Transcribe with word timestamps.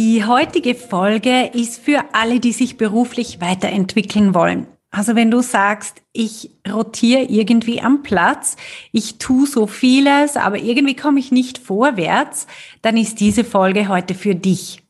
die 0.00 0.24
heutige 0.24 0.74
Folge 0.74 1.50
ist 1.52 1.78
für 1.78 2.02
alle, 2.14 2.40
die 2.40 2.52
sich 2.52 2.78
beruflich 2.78 3.42
weiterentwickeln 3.42 4.34
wollen. 4.34 4.66
Also 4.90 5.14
wenn 5.14 5.30
du 5.30 5.42
sagst, 5.42 6.00
ich 6.14 6.52
rotiere 6.66 7.24
irgendwie 7.24 7.82
am 7.82 8.02
Platz, 8.02 8.56
ich 8.92 9.18
tue 9.18 9.46
so 9.46 9.66
vieles, 9.66 10.38
aber 10.38 10.56
irgendwie 10.56 10.96
komme 10.96 11.20
ich 11.20 11.32
nicht 11.32 11.58
vorwärts, 11.58 12.46
dann 12.80 12.96
ist 12.96 13.20
diese 13.20 13.44
Folge 13.44 13.88
heute 13.88 14.14
für 14.14 14.34
dich. 14.34 14.82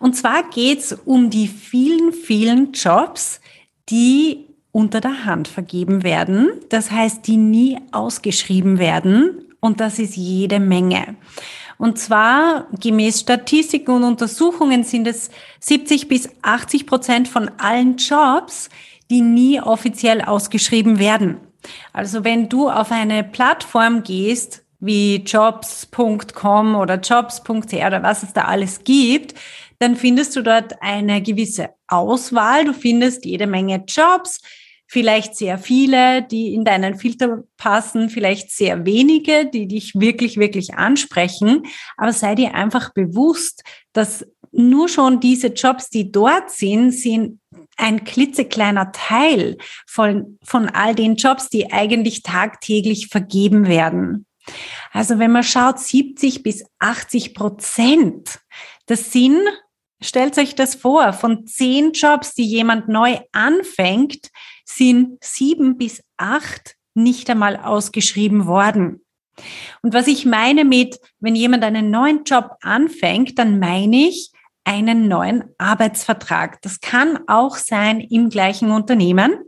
Und 0.00 0.16
zwar 0.16 0.50
geht's 0.50 0.92
um 1.04 1.30
die 1.30 1.46
vielen, 1.46 2.12
vielen 2.12 2.72
Jobs, 2.72 3.40
die 3.90 4.46
unter 4.72 5.00
der 5.00 5.24
Hand 5.24 5.46
vergeben 5.46 6.02
werden. 6.02 6.48
Das 6.68 6.90
heißt, 6.90 7.24
die 7.28 7.36
nie 7.36 7.78
ausgeschrieben 7.92 8.80
werden. 8.80 9.54
Und 9.60 9.78
das 9.78 10.00
ist 10.00 10.16
jede 10.16 10.58
Menge. 10.58 11.14
Und 11.78 11.98
zwar 11.98 12.66
gemäß 12.78 13.20
Statistiken 13.20 13.92
und 13.92 14.04
Untersuchungen 14.04 14.82
sind 14.82 15.06
es 15.06 15.30
70 15.60 16.08
bis 16.08 16.28
80 16.42 16.86
Prozent 16.86 17.28
von 17.28 17.50
allen 17.58 17.96
Jobs, 17.96 18.68
die 19.10 19.20
nie 19.20 19.60
offiziell 19.60 20.20
ausgeschrieben 20.20 20.98
werden. 20.98 21.38
Also 21.92 22.24
wenn 22.24 22.48
du 22.48 22.68
auf 22.68 22.90
eine 22.90 23.24
Plattform 23.24 24.02
gehst, 24.02 24.64
wie 24.80 25.16
jobs.com 25.16 26.76
oder 26.76 26.96
jobs.ch 26.96 27.72
oder 27.74 28.02
was 28.02 28.22
es 28.22 28.32
da 28.32 28.42
alles 28.42 28.84
gibt, 28.84 29.34
dann 29.78 29.96
findest 29.96 30.36
du 30.36 30.42
dort 30.42 30.80
eine 30.82 31.22
gewisse 31.22 31.70
Auswahl. 31.86 32.64
Du 32.64 32.72
findest 32.72 33.24
jede 33.24 33.46
Menge 33.46 33.84
Jobs, 33.86 34.40
vielleicht 34.88 35.36
sehr 35.36 35.58
viele, 35.58 36.22
die 36.22 36.54
in 36.54 36.64
deinen 36.64 36.96
Filter 36.96 37.44
passen, 37.58 38.08
vielleicht 38.08 38.50
sehr 38.50 38.86
wenige, 38.86 39.46
die 39.46 39.68
dich 39.68 39.94
wirklich, 39.94 40.38
wirklich 40.38 40.74
ansprechen. 40.74 41.62
Aber 41.96 42.12
sei 42.12 42.34
dir 42.34 42.54
einfach 42.54 42.92
bewusst, 42.94 43.62
dass 43.92 44.26
nur 44.50 44.88
schon 44.88 45.20
diese 45.20 45.48
Jobs, 45.48 45.90
die 45.90 46.10
dort 46.10 46.50
sind, 46.50 46.92
sind 46.92 47.38
ein 47.76 48.04
klitzekleiner 48.04 48.90
Teil 48.92 49.58
von, 49.86 50.38
von 50.42 50.68
all 50.70 50.94
den 50.94 51.16
Jobs, 51.16 51.50
die 51.50 51.70
eigentlich 51.70 52.22
tagtäglich 52.22 53.08
vergeben 53.08 53.68
werden. 53.68 54.26
Also 54.92 55.18
wenn 55.18 55.32
man 55.32 55.44
schaut, 55.44 55.78
70 55.78 56.42
bis 56.42 56.64
80 56.78 57.34
Prozent, 57.34 58.40
das 58.86 59.12
sind, 59.12 59.38
stellt 60.00 60.38
euch 60.38 60.54
das 60.54 60.74
vor, 60.74 61.12
von 61.12 61.46
zehn 61.46 61.92
Jobs, 61.92 62.34
die 62.34 62.46
jemand 62.46 62.88
neu 62.88 63.18
anfängt, 63.32 64.30
sind 64.68 65.18
sieben 65.22 65.78
bis 65.78 66.02
acht 66.16 66.76
nicht 66.94 67.30
einmal 67.30 67.56
ausgeschrieben 67.56 68.46
worden. 68.46 69.04
Und 69.82 69.94
was 69.94 70.08
ich 70.08 70.26
meine 70.26 70.64
mit, 70.64 70.98
wenn 71.20 71.36
jemand 71.36 71.62
einen 71.64 71.90
neuen 71.90 72.24
Job 72.24 72.56
anfängt, 72.62 73.38
dann 73.38 73.58
meine 73.58 74.08
ich 74.08 74.32
einen 74.64 75.08
neuen 75.08 75.44
Arbeitsvertrag. 75.56 76.60
Das 76.60 76.80
kann 76.80 77.20
auch 77.26 77.56
sein 77.56 78.00
im 78.00 78.28
gleichen 78.28 78.70
Unternehmen. 78.70 79.38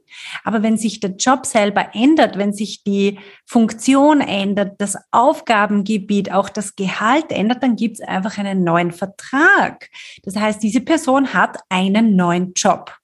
Aber 0.44 0.62
wenn 0.62 0.78
sich 0.78 1.00
der 1.00 1.10
Job 1.10 1.44
selber 1.44 1.90
ändert, 1.92 2.38
wenn 2.38 2.54
sich 2.54 2.84
die 2.84 3.18
Funktion 3.44 4.22
ändert, 4.22 4.80
das 4.80 4.96
Aufgabengebiet, 5.10 6.32
auch 6.32 6.48
das 6.48 6.74
Gehalt 6.74 7.32
ändert, 7.32 7.62
dann 7.62 7.76
gibt 7.76 8.00
es 8.00 8.08
einfach 8.08 8.38
einen 8.38 8.64
neuen 8.64 8.92
Vertrag. 8.92 9.90
Das 10.22 10.36
heißt, 10.36 10.62
diese 10.62 10.80
Person 10.80 11.34
hat 11.34 11.58
einen 11.68 12.16
neuen 12.16 12.54
Job. 12.54 12.99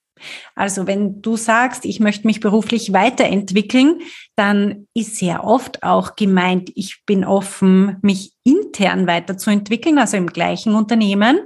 Also 0.55 0.87
wenn 0.87 1.21
du 1.23 1.37
sagst, 1.37 1.85
ich 1.85 2.01
möchte 2.01 2.27
mich 2.27 2.41
beruflich 2.41 2.93
weiterentwickeln, 2.93 4.01
dann 4.35 4.89
ist 4.95 5.17
sehr 5.17 5.45
oft 5.45 5.83
auch 5.83 6.17
gemeint, 6.17 6.71
ich 6.75 7.03
bin 7.07 7.25
offen, 7.25 7.99
mich 8.03 8.33
intern 8.45 9.07
weiterzuentwickeln, 9.07 9.99
also 9.99 10.17
im 10.17 10.29
gleichen 10.29 10.75
Unternehmen. 10.75 11.41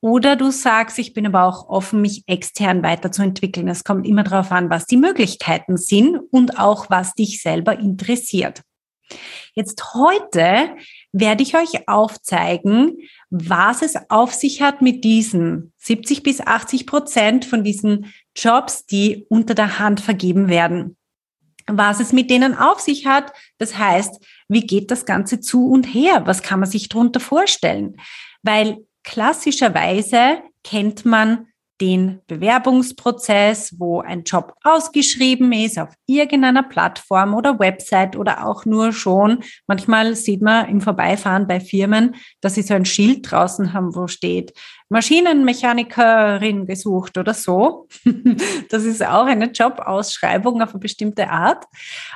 Oder 0.00 0.36
du 0.36 0.50
sagst, 0.50 0.98
ich 0.98 1.14
bin 1.14 1.26
aber 1.26 1.44
auch 1.44 1.68
offen, 1.68 2.02
mich 2.02 2.24
extern 2.26 2.82
weiterzuentwickeln. 2.82 3.68
Es 3.68 3.84
kommt 3.84 4.06
immer 4.06 4.22
darauf 4.22 4.52
an, 4.52 4.68
was 4.68 4.84
die 4.84 4.98
Möglichkeiten 4.98 5.78
sind 5.78 6.18
und 6.30 6.58
auch 6.58 6.90
was 6.90 7.14
dich 7.14 7.40
selber 7.40 7.78
interessiert. 7.78 8.60
Jetzt 9.54 9.94
heute 9.94 10.76
werde 11.14 11.44
ich 11.44 11.56
euch 11.56 11.88
aufzeigen, 11.88 12.98
was 13.30 13.82
es 13.82 13.94
auf 14.10 14.34
sich 14.34 14.60
hat 14.60 14.82
mit 14.82 15.04
diesen 15.04 15.72
70 15.78 16.24
bis 16.24 16.40
80 16.40 16.86
Prozent 16.86 17.44
von 17.44 17.62
diesen 17.62 18.12
Jobs, 18.36 18.84
die 18.84 19.24
unter 19.28 19.54
der 19.54 19.78
Hand 19.78 20.00
vergeben 20.00 20.48
werden. 20.48 20.96
Was 21.68 22.00
es 22.00 22.12
mit 22.12 22.30
denen 22.30 22.58
auf 22.58 22.80
sich 22.80 23.06
hat, 23.06 23.32
das 23.58 23.78
heißt, 23.78 24.22
wie 24.48 24.66
geht 24.66 24.90
das 24.90 25.06
Ganze 25.06 25.40
zu 25.40 25.68
und 25.70 25.84
her? 25.84 26.22
Was 26.26 26.42
kann 26.42 26.58
man 26.60 26.68
sich 26.68 26.88
darunter 26.88 27.20
vorstellen? 27.20 27.96
Weil 28.42 28.78
klassischerweise 29.04 30.42
kennt 30.64 31.04
man 31.04 31.46
den 31.80 32.20
Bewerbungsprozess, 32.28 33.74
wo 33.78 34.00
ein 34.00 34.22
Job 34.22 34.54
ausgeschrieben 34.62 35.52
ist 35.52 35.78
auf 35.78 35.90
irgendeiner 36.06 36.62
Plattform 36.62 37.34
oder 37.34 37.58
Website 37.58 38.16
oder 38.16 38.46
auch 38.46 38.64
nur 38.64 38.92
schon. 38.92 39.42
Manchmal 39.66 40.14
sieht 40.14 40.40
man 40.40 40.68
im 40.68 40.80
Vorbeifahren 40.80 41.48
bei 41.48 41.58
Firmen, 41.58 42.14
dass 42.40 42.54
sie 42.54 42.62
so 42.62 42.74
ein 42.74 42.84
Schild 42.84 43.30
draußen 43.30 43.72
haben, 43.72 43.94
wo 43.94 44.06
steht 44.06 44.52
Maschinenmechanikerin 44.88 46.66
gesucht 46.66 47.18
oder 47.18 47.34
so. 47.34 47.88
Das 48.70 48.84
ist 48.84 49.04
auch 49.04 49.26
eine 49.26 49.46
Jobausschreibung 49.46 50.62
auf 50.62 50.70
eine 50.70 50.80
bestimmte 50.80 51.28
Art. 51.28 51.64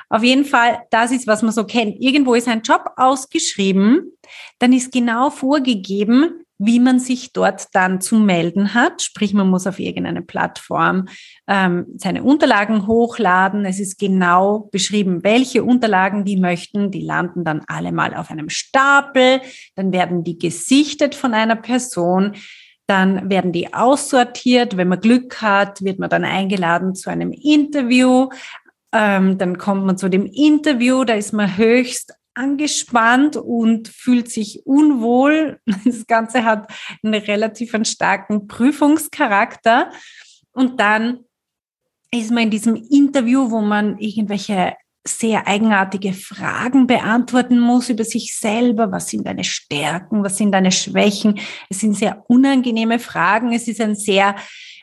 Auf 0.09 0.23
jeden 0.23 0.45
Fall, 0.45 0.79
das 0.89 1.11
ist, 1.11 1.27
was 1.27 1.41
man 1.41 1.51
so 1.51 1.63
kennt. 1.63 2.01
Irgendwo 2.01 2.33
ist 2.33 2.47
ein 2.47 2.61
Job 2.61 2.85
ausgeschrieben, 2.97 4.11
dann 4.59 4.73
ist 4.73 4.91
genau 4.91 5.29
vorgegeben, 5.29 6.43
wie 6.59 6.79
man 6.81 6.99
sich 6.99 7.31
dort 7.31 7.67
dann 7.73 8.01
zu 8.01 8.19
melden 8.19 8.73
hat. 8.73 9.01
Sprich, 9.01 9.33
man 9.33 9.49
muss 9.49 9.65
auf 9.65 9.79
irgendeine 9.79 10.21
Plattform 10.21 11.07
ähm, 11.47 11.87
seine 11.95 12.21
Unterlagen 12.21 12.85
hochladen. 12.85 13.65
Es 13.65 13.79
ist 13.79 13.97
genau 13.97 14.67
beschrieben, 14.71 15.23
welche 15.23 15.63
Unterlagen 15.63 16.25
die 16.25 16.37
möchten. 16.37 16.91
Die 16.91 17.01
landen 17.01 17.45
dann 17.45 17.63
alle 17.67 17.93
mal 17.93 18.13
auf 18.13 18.29
einem 18.29 18.49
Stapel. 18.49 19.39
Dann 19.75 19.93
werden 19.93 20.25
die 20.25 20.37
gesichtet 20.37 21.15
von 21.15 21.33
einer 21.33 21.55
Person. 21.55 22.35
Dann 22.87 23.29
werden 23.29 23.53
die 23.53 23.73
aussortiert. 23.73 24.75
Wenn 24.75 24.89
man 24.89 24.99
Glück 24.99 25.41
hat, 25.41 25.81
wird 25.81 25.97
man 25.97 26.09
dann 26.09 26.25
eingeladen 26.25 26.93
zu 26.93 27.09
einem 27.09 27.31
Interview. 27.31 28.27
Ähm, 28.91 29.37
dann 29.37 29.57
kommt 29.57 29.85
man 29.85 29.97
zu 29.97 30.09
dem 30.09 30.25
Interview, 30.25 31.03
da 31.03 31.13
ist 31.13 31.31
man 31.31 31.57
höchst 31.57 32.15
angespannt 32.39 33.35
und 33.35 33.89
fühlt 33.89 34.31
sich 34.31 34.65
unwohl. 34.65 35.59
Das 35.85 36.07
Ganze 36.07 36.45
hat 36.45 36.71
einen 37.03 37.13
relativ 37.13 37.75
starken 37.83 38.47
Prüfungscharakter. 38.47 39.91
Und 40.51 40.79
dann 40.79 41.19
ist 42.11 42.31
man 42.31 42.43
in 42.43 42.49
diesem 42.49 42.75
Interview, 42.75 43.51
wo 43.51 43.61
man 43.61 43.97
irgendwelche 43.99 44.73
sehr 45.07 45.47
eigenartige 45.47 46.13
Fragen 46.13 46.87
beantworten 46.87 47.59
muss 47.59 47.89
über 47.89 48.03
sich 48.03 48.35
selber. 48.37 48.91
Was 48.91 49.09
sind 49.09 49.25
deine 49.27 49.43
Stärken? 49.43 50.23
Was 50.23 50.37
sind 50.37 50.51
deine 50.51 50.71
Schwächen? 50.71 51.39
Es 51.69 51.79
sind 51.79 51.95
sehr 51.95 52.23
unangenehme 52.27 52.99
Fragen. 52.99 53.53
Es 53.53 53.67
ist 53.67 53.81
ein 53.81 53.95
sehr 53.95 54.35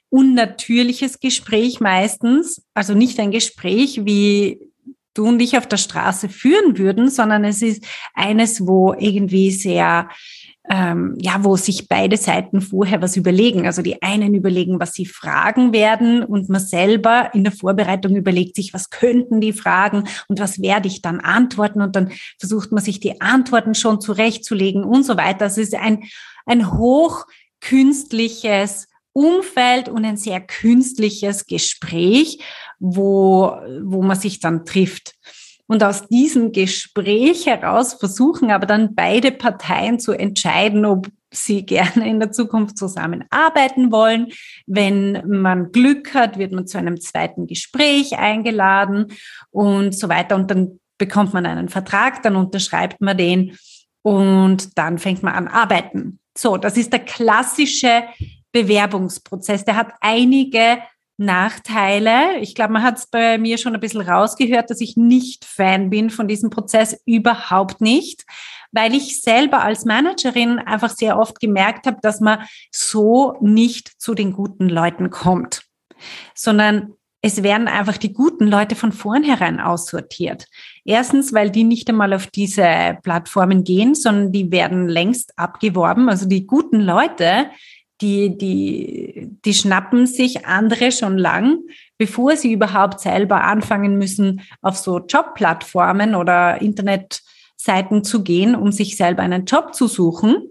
unnatürliches 0.09 1.20
Gespräch 1.20 1.81
meistens. 1.81 2.62
Also 2.75 2.94
nicht 2.94 3.19
ein 3.20 3.31
Gespräch, 3.31 4.05
wie 4.05 4.66
du 5.17 5.27
und 5.27 5.41
ich 5.41 5.57
auf 5.57 5.67
der 5.67 5.77
Straße 5.77 6.29
führen 6.29 6.79
würden, 6.79 7.11
sondern 7.11 7.45
es 7.45 7.63
ist 7.63 7.85
eines, 8.15 8.67
wo 8.67 8.95
irgendwie 8.99 9.51
sehr 9.51 10.09
ähm, 10.69 11.17
ja, 11.21 11.45
wo 11.45 11.55
sich 11.57 11.87
beide 11.89 12.17
Seiten 12.17 12.61
vorher 12.61 13.01
was 13.01 13.17
überlegen. 13.17 13.67
Also 13.67 13.83
die 13.83 14.03
einen 14.03 14.35
überlegen, 14.35 14.81
was 14.81 14.95
sie 14.95 15.07
fragen 15.07 15.73
werden 15.73 16.25
und 16.25 16.49
man 16.49 16.61
selber 16.61 17.31
in 17.35 17.45
der 17.45 17.53
Vorbereitung 17.53 18.17
überlegt 18.17 18.57
sich, 18.57 18.75
was 18.75 18.91
könnten 18.91 19.41
die 19.41 19.53
fragen 19.53 20.09
und 20.29 20.41
was 20.41 20.61
werde 20.61 20.89
ich 20.89 21.03
dann 21.03 21.21
antworten 21.21 21.83
und 21.83 21.95
dann 21.95 22.11
versucht 22.39 22.73
man 22.73 22.83
sich 22.83 22.99
die 23.01 23.21
Antworten 23.21 23.75
schon 23.75 24.01
zurechtzulegen 24.01 24.83
und 24.85 25.05
so 25.05 25.17
weiter. 25.17 25.45
Also 25.45 25.61
es 25.61 25.69
ist 25.69 25.77
ein, 25.77 26.03
ein 26.47 26.73
hochkünstliches 26.73 28.89
Umfeld 29.12 29.89
und 29.89 30.05
ein 30.05 30.17
sehr 30.17 30.41
künstliches 30.41 31.47
Gespräch 31.47 32.41
wo, 32.78 33.56
wo 33.82 34.02
man 34.02 34.19
sich 34.19 34.40
dann 34.40 34.64
trifft. 34.64 35.14
Und 35.69 35.82
aus 35.82 36.06
diesem 36.06 36.52
Gespräch 36.52 37.46
heraus 37.46 37.94
versuchen 37.94 38.50
aber 38.50 38.67
dann 38.67 38.94
beide 38.94 39.32
Parteien 39.32 39.99
zu 39.99 40.12
entscheiden, 40.12 40.84
ob 40.84 41.08
sie 41.32 41.62
gerne 41.67 42.08
in 42.08 42.20
der 42.20 42.31
Zukunft 42.31 42.78
zusammenarbeiten 42.78 43.90
wollen. 43.90 44.28
Wenn 44.67 45.23
man 45.26 45.73
Glück 45.73 46.14
hat, 46.14 46.38
wird 46.38 46.52
man 46.52 46.67
zu 46.67 46.78
einem 46.78 47.00
zweiten 47.00 47.46
Gespräch 47.46 48.17
eingeladen 48.19 49.08
und 49.50 49.94
so 49.96 50.08
weiter. 50.08 50.37
Und 50.37 50.50
dann 50.50 50.81
bekommt 50.99 51.34
man 51.34 51.46
einen 51.46 51.69
Vertrag, 51.69 52.23
dann 52.23 52.37
unterschreibt 52.37 53.00
man 53.00 53.19
den 53.19 53.58
und 54.02 54.78
dann 54.78 54.99
fängt 54.99 55.23
man 55.23 55.34
an 55.34 55.49
arbeiten. 55.49 56.20
So, 56.38 56.56
das 56.56 56.76
ist 56.76 56.93
der 56.93 57.00
klassische 57.00 58.05
Bewerbungsprozess. 58.52 59.64
Der 59.64 59.76
hat 59.76 59.93
einige 60.00 60.78
Nachteile. 61.19 62.39
Ich 62.41 62.55
glaube, 62.55 62.75
man 62.75 62.83
hat 62.83 62.99
es 62.99 63.07
bei 63.07 63.39
mir 63.39 63.59
schon 63.59 63.75
ein 63.75 63.81
bisschen 63.81 64.03
rausgehört, 64.03 64.71
dass 64.71 64.81
ich 64.81 64.97
nicht 64.97 65.45
Fan 65.45 65.91
bin 65.91 66.11
von 66.11 66.29
diesem 66.29 66.51
Prozess, 66.51 67.01
überhaupt 67.07 67.81
nicht, 67.81 68.25
weil 68.73 68.95
ich 68.95 69.23
selber 69.23 69.63
als 69.63 69.85
Managerin 69.85 70.59
einfach 70.59 70.91
sehr 70.91 71.19
oft 71.19 71.41
gemerkt 71.41 71.87
habe, 71.87 71.99
dass 72.03 72.21
man 72.21 72.41
so 72.71 73.37
nicht 73.41 74.01
zu 74.01 74.15
den 74.15 74.33
guten 74.33 74.69
Leuten 74.69 75.11
kommt, 75.11 75.63
sondern 76.35 76.95
es 77.23 77.43
werden 77.43 77.67
einfach 77.67 77.97
die 77.97 78.12
guten 78.12 78.47
Leute 78.47 78.77
von 78.77 78.93
vornherein 78.93 79.59
aussortiert. 79.59 80.47
Erstens, 80.85 81.33
weil 81.33 81.51
die 81.51 81.65
nicht 81.65 81.89
einmal 81.89 82.12
auf 82.12 82.29
diese 82.29 82.99
Plattformen 83.03 83.65
gehen, 83.65 83.97
sondern 83.97 84.31
die 84.31 84.53
werden 84.53 84.87
längst 84.87 85.37
abgeworben. 85.37 86.09
Also 86.09 86.29
die 86.29 86.47
guten 86.47 86.81
Leute, 86.81 87.51
die, 88.01 88.37
die, 88.37 89.29
die 89.45 89.55
schnappen 89.55 90.07
sich 90.07 90.47
andere 90.47 90.93
schon 90.93 91.17
lang, 91.17 91.61
bevor 91.99 92.37
sie 92.37 92.53
überhaupt 92.53 93.01
selber 93.01 93.45
anfangen 93.45 93.97
müssen, 93.99 94.43
auf 94.61 94.77
so 94.77 94.99
Jobplattformen 94.99 96.15
oder 96.15 96.61
Internetseiten 96.61 98.05
zu 98.05 98.23
gehen, 98.23 98.55
um 98.55 98.73
sich 98.73 98.97
selber 98.97 99.23
einen 99.23 99.47
Job 99.47 99.75
zu 99.75 99.87
suchen. 99.87 100.51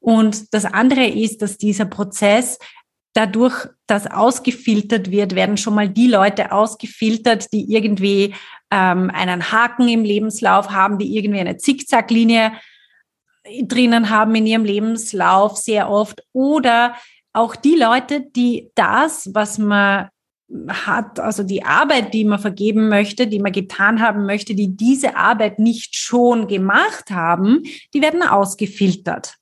Und 0.00 0.52
das 0.52 0.64
andere 0.64 1.06
ist, 1.06 1.42
dass 1.42 1.58
dieser 1.58 1.84
Prozess 1.84 2.58
dadurch, 3.12 3.68
dass 3.86 4.10
ausgefiltert 4.10 5.10
wird, 5.10 5.34
werden 5.34 5.56
schon 5.56 5.74
mal 5.74 5.88
die 5.88 6.06
Leute 6.06 6.52
ausgefiltert, 6.52 7.52
die 7.52 7.72
irgendwie 7.72 8.34
ähm, 8.70 9.10
einen 9.10 9.52
Haken 9.52 9.88
im 9.88 10.04
Lebenslauf 10.04 10.70
haben, 10.70 10.98
die 10.98 11.16
irgendwie 11.16 11.40
eine 11.40 11.56
Zickzacklinie 11.56 12.52
drinnen 13.62 14.10
haben 14.10 14.34
in 14.34 14.46
ihrem 14.46 14.64
Lebenslauf 14.64 15.56
sehr 15.56 15.90
oft 15.90 16.22
oder 16.32 16.94
auch 17.32 17.56
die 17.56 17.76
Leute, 17.76 18.22
die 18.22 18.70
das, 18.74 19.30
was 19.34 19.58
man 19.58 20.08
hat, 20.68 21.20
also 21.20 21.44
die 21.44 21.62
Arbeit, 21.62 22.12
die 22.12 22.24
man 22.24 22.40
vergeben 22.40 22.88
möchte, 22.88 23.28
die 23.28 23.38
man 23.38 23.52
getan 23.52 24.00
haben 24.00 24.26
möchte, 24.26 24.54
die 24.54 24.76
diese 24.76 25.16
Arbeit 25.16 25.58
nicht 25.58 25.94
schon 25.94 26.48
gemacht 26.48 27.10
haben, 27.10 27.62
die 27.94 28.02
werden 28.02 28.22
ausgefiltert. 28.22 29.36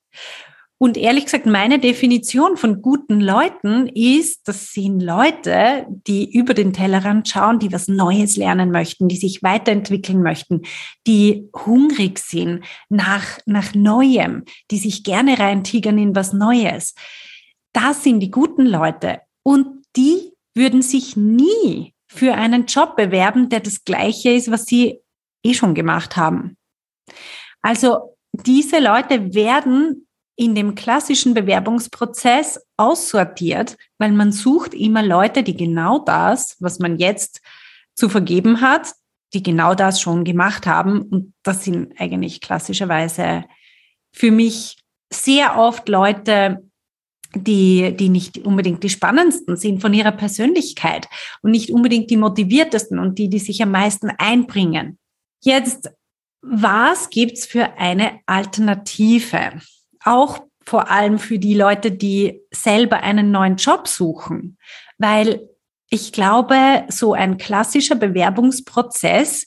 Und 0.81 0.97
ehrlich 0.97 1.25
gesagt, 1.25 1.45
meine 1.45 1.81
Definition 1.81 2.57
von 2.57 2.81
guten 2.81 3.21
Leuten 3.21 3.89
ist, 3.89 4.47
das 4.47 4.73
sind 4.73 5.01
Leute, 5.01 5.87
die 5.89 6.33
über 6.33 6.55
den 6.55 6.73
Tellerrand 6.73 7.29
schauen, 7.29 7.59
die 7.59 7.73
was 7.73 7.89
Neues 7.89 8.37
lernen 8.37 8.71
möchten, 8.71 9.09
die 9.09 9.17
sich 9.17 9.43
weiterentwickeln 9.43 10.23
möchten, 10.23 10.63
die 11.05 11.49
hungrig 11.53 12.21
sind 12.21 12.65
nach, 12.89 13.41
nach 13.45 13.75
Neuem, 13.75 14.45
die 14.71 14.79
sich 14.79 15.03
gerne 15.03 15.41
reintigern 15.41 15.99
in 15.99 16.15
was 16.15 16.33
Neues. 16.33 16.95
Das 17.73 18.05
sind 18.05 18.21
die 18.21 18.31
guten 18.31 18.65
Leute. 18.65 19.21
Und 19.43 19.85
die 19.97 20.33
würden 20.55 20.83
sich 20.83 21.17
nie 21.17 21.93
für 22.07 22.35
einen 22.35 22.67
Job 22.67 22.97
bewerben, 22.97 23.49
der 23.49 23.61
das 23.61 23.85
gleiche 23.85 24.31
ist, 24.31 24.51
was 24.51 24.67
sie 24.67 25.01
eh 25.45 25.55
schon 25.55 25.75
gemacht 25.75 26.17
haben. 26.17 26.57
Also 27.63 28.17
diese 28.33 28.79
Leute 28.79 29.35
werden 29.35 30.08
in 30.39 30.55
dem 30.55 30.77
klassischen 30.77 31.35
Bewerbungsprozess 31.35 32.61
aussortiert, 32.77 33.77
weil 33.99 34.13
man 34.13 34.31
sucht 34.31 34.73
immer 34.73 35.03
Leute, 35.03 35.43
die 35.43 35.57
genau 35.57 35.99
das, 35.99 36.57
was 36.61 36.79
man 36.79 36.97
jetzt 36.97 37.41
zu 37.97 38.09
vergeben 38.09 38.61
hat, 38.61 38.93
die 39.35 39.43
genau 39.43 39.75
das 39.75 40.01
schon 40.01 40.23
gemacht 40.23 40.65
haben. 40.65 41.03
Und 41.03 41.35
das 41.43 41.65
sind 41.65 41.93
eigentlich 42.01 42.41
klassischerweise 42.41 43.45
für 44.13 44.31
mich 44.31 44.79
sehr 45.13 45.59
oft 45.59 45.89
Leute, 45.89 46.63
die, 47.35 47.97
die 47.97 48.09
nicht 48.09 48.39
unbedingt 48.39 48.85
die 48.85 48.91
spannendsten 48.91 49.57
sind 49.57 49.81
von 49.81 49.93
ihrer 49.93 50.13
Persönlichkeit 50.13 51.09
und 51.43 51.51
nicht 51.51 51.71
unbedingt 51.71 52.11
die 52.11 52.17
motiviertesten 52.17 53.01
und 53.01 53.19
die, 53.19 53.29
die 53.29 53.41
sich 53.41 53.61
am 53.61 53.73
meisten 53.73 54.11
einbringen. 54.19 54.99
Jetzt, 55.43 55.91
was 56.43 57.11
gibt's 57.11 57.45
für 57.45 57.77
eine 57.77 58.21
Alternative? 58.27 59.61
Auch 60.05 60.41
vor 60.65 60.91
allem 60.91 61.19
für 61.19 61.39
die 61.39 61.55
Leute, 61.55 61.91
die 61.91 62.41
selber 62.51 63.03
einen 63.03 63.31
neuen 63.31 63.57
Job 63.57 63.89
suchen, 63.89 64.59
weil 64.99 65.49
ich 65.91 66.13
glaube, 66.13 66.85
so 66.89 67.15
ein 67.15 67.39
klassischer 67.39 67.95
Bewerbungsprozess 67.95 69.47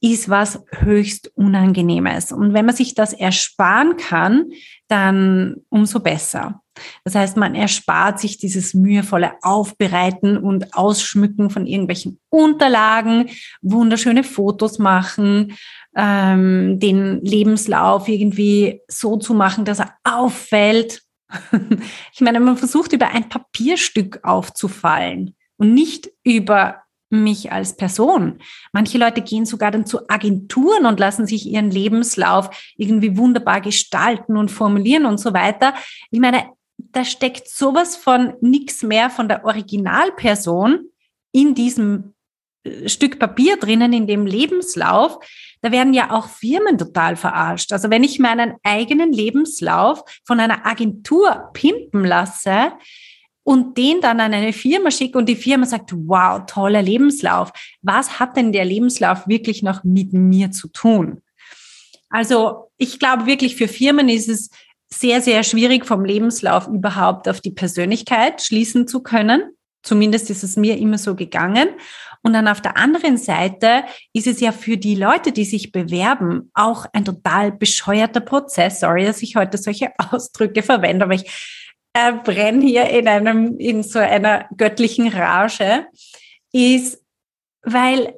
ist 0.00 0.28
was 0.28 0.62
höchst 0.70 1.32
Unangenehmes. 1.34 2.30
Und 2.30 2.54
wenn 2.54 2.66
man 2.66 2.76
sich 2.76 2.94
das 2.94 3.12
ersparen 3.12 3.96
kann, 3.96 4.44
dann 4.86 5.56
umso 5.70 6.00
besser. 6.00 6.62
Das 7.02 7.16
heißt, 7.16 7.36
man 7.36 7.56
erspart 7.56 8.20
sich 8.20 8.38
dieses 8.38 8.74
mühevolle 8.74 9.32
Aufbereiten 9.42 10.38
und 10.38 10.74
Ausschmücken 10.74 11.50
von 11.50 11.66
irgendwelchen 11.66 12.20
Unterlagen, 12.28 13.30
wunderschöne 13.62 14.22
Fotos 14.22 14.78
machen, 14.78 15.56
ähm, 15.98 16.78
den 16.78 17.20
Lebenslauf 17.22 18.08
irgendwie 18.08 18.80
so 18.86 19.16
zu 19.16 19.34
machen, 19.34 19.64
dass 19.64 19.80
er 19.80 19.94
auffällt. 20.04 21.02
ich 22.12 22.20
meine, 22.20 22.38
man 22.38 22.56
versucht 22.56 22.92
über 22.92 23.08
ein 23.08 23.28
Papierstück 23.28 24.20
aufzufallen 24.22 25.34
und 25.56 25.74
nicht 25.74 26.08
über 26.22 26.82
mich 27.10 27.50
als 27.50 27.76
Person. 27.76 28.38
Manche 28.72 28.98
Leute 28.98 29.22
gehen 29.22 29.44
sogar 29.44 29.72
dann 29.72 29.86
zu 29.86 30.08
Agenturen 30.08 30.86
und 30.86 31.00
lassen 31.00 31.26
sich 31.26 31.46
ihren 31.46 31.70
Lebenslauf 31.70 32.50
irgendwie 32.76 33.16
wunderbar 33.16 33.60
gestalten 33.60 34.36
und 34.36 34.50
formulieren 34.50 35.04
und 35.04 35.18
so 35.18 35.34
weiter. 35.34 35.74
Ich 36.10 36.20
meine, 36.20 36.44
da 36.76 37.04
steckt 37.04 37.48
sowas 37.48 37.96
von 37.96 38.34
nichts 38.40 38.84
mehr 38.84 39.10
von 39.10 39.26
der 39.26 39.44
Originalperson 39.44 40.84
in 41.32 41.54
diesem 41.54 42.14
Stück 42.86 43.18
Papier 43.18 43.56
drinnen, 43.56 43.92
in 43.92 44.06
dem 44.06 44.26
Lebenslauf. 44.26 45.18
Da 45.60 45.72
werden 45.72 45.94
ja 45.94 46.12
auch 46.12 46.28
Firmen 46.28 46.78
total 46.78 47.16
verarscht. 47.16 47.72
Also 47.72 47.90
wenn 47.90 48.04
ich 48.04 48.18
meinen 48.18 48.54
eigenen 48.62 49.12
Lebenslauf 49.12 50.02
von 50.24 50.40
einer 50.40 50.66
Agentur 50.66 51.50
pimpen 51.52 52.04
lasse, 52.04 52.72
und 53.48 53.78
den 53.78 54.02
dann 54.02 54.20
an 54.20 54.34
eine 54.34 54.52
Firma 54.52 54.90
schicke 54.90 55.16
und 55.16 55.26
die 55.26 55.34
Firma 55.34 55.64
sagt, 55.64 55.94
wow, 55.94 56.42
toller 56.46 56.82
Lebenslauf. 56.82 57.50
Was 57.80 58.20
hat 58.20 58.36
denn 58.36 58.52
der 58.52 58.66
Lebenslauf 58.66 59.26
wirklich 59.26 59.62
noch 59.62 59.84
mit 59.84 60.12
mir 60.12 60.50
zu 60.50 60.68
tun? 60.68 61.22
Also 62.10 62.70
ich 62.76 62.98
glaube 62.98 63.24
wirklich, 63.24 63.56
für 63.56 63.66
Firmen 63.66 64.10
ist 64.10 64.28
es 64.28 64.50
sehr, 64.92 65.22
sehr 65.22 65.44
schwierig, 65.44 65.86
vom 65.86 66.04
Lebenslauf 66.04 66.68
überhaupt 66.68 67.26
auf 67.26 67.40
die 67.40 67.50
Persönlichkeit 67.50 68.42
schließen 68.42 68.86
zu 68.86 69.02
können. 69.02 69.40
Zumindest 69.82 70.28
ist 70.28 70.42
es 70.42 70.56
mir 70.58 70.76
immer 70.76 70.98
so 70.98 71.14
gegangen. 71.14 71.68
Und 72.28 72.34
dann 72.34 72.46
auf 72.46 72.60
der 72.60 72.76
anderen 72.76 73.16
Seite 73.16 73.84
ist 74.12 74.26
es 74.26 74.38
ja 74.40 74.52
für 74.52 74.76
die 74.76 74.94
Leute, 74.94 75.32
die 75.32 75.46
sich 75.46 75.72
bewerben, 75.72 76.50
auch 76.52 76.84
ein 76.92 77.06
total 77.06 77.52
bescheuerter 77.52 78.20
Prozess. 78.20 78.80
Sorry, 78.80 79.06
dass 79.06 79.22
ich 79.22 79.34
heute 79.34 79.56
solche 79.56 79.92
Ausdrücke 80.12 80.62
verwende, 80.62 81.06
aber 81.06 81.14
ich 81.14 81.24
äh, 81.94 82.12
brenne 82.12 82.66
hier 82.66 82.90
in 82.90 83.08
einem, 83.08 83.56
in 83.56 83.82
so 83.82 83.98
einer 83.98 84.46
göttlichen 84.58 85.08
Rage, 85.08 85.86
ist, 86.52 87.02
weil 87.62 88.12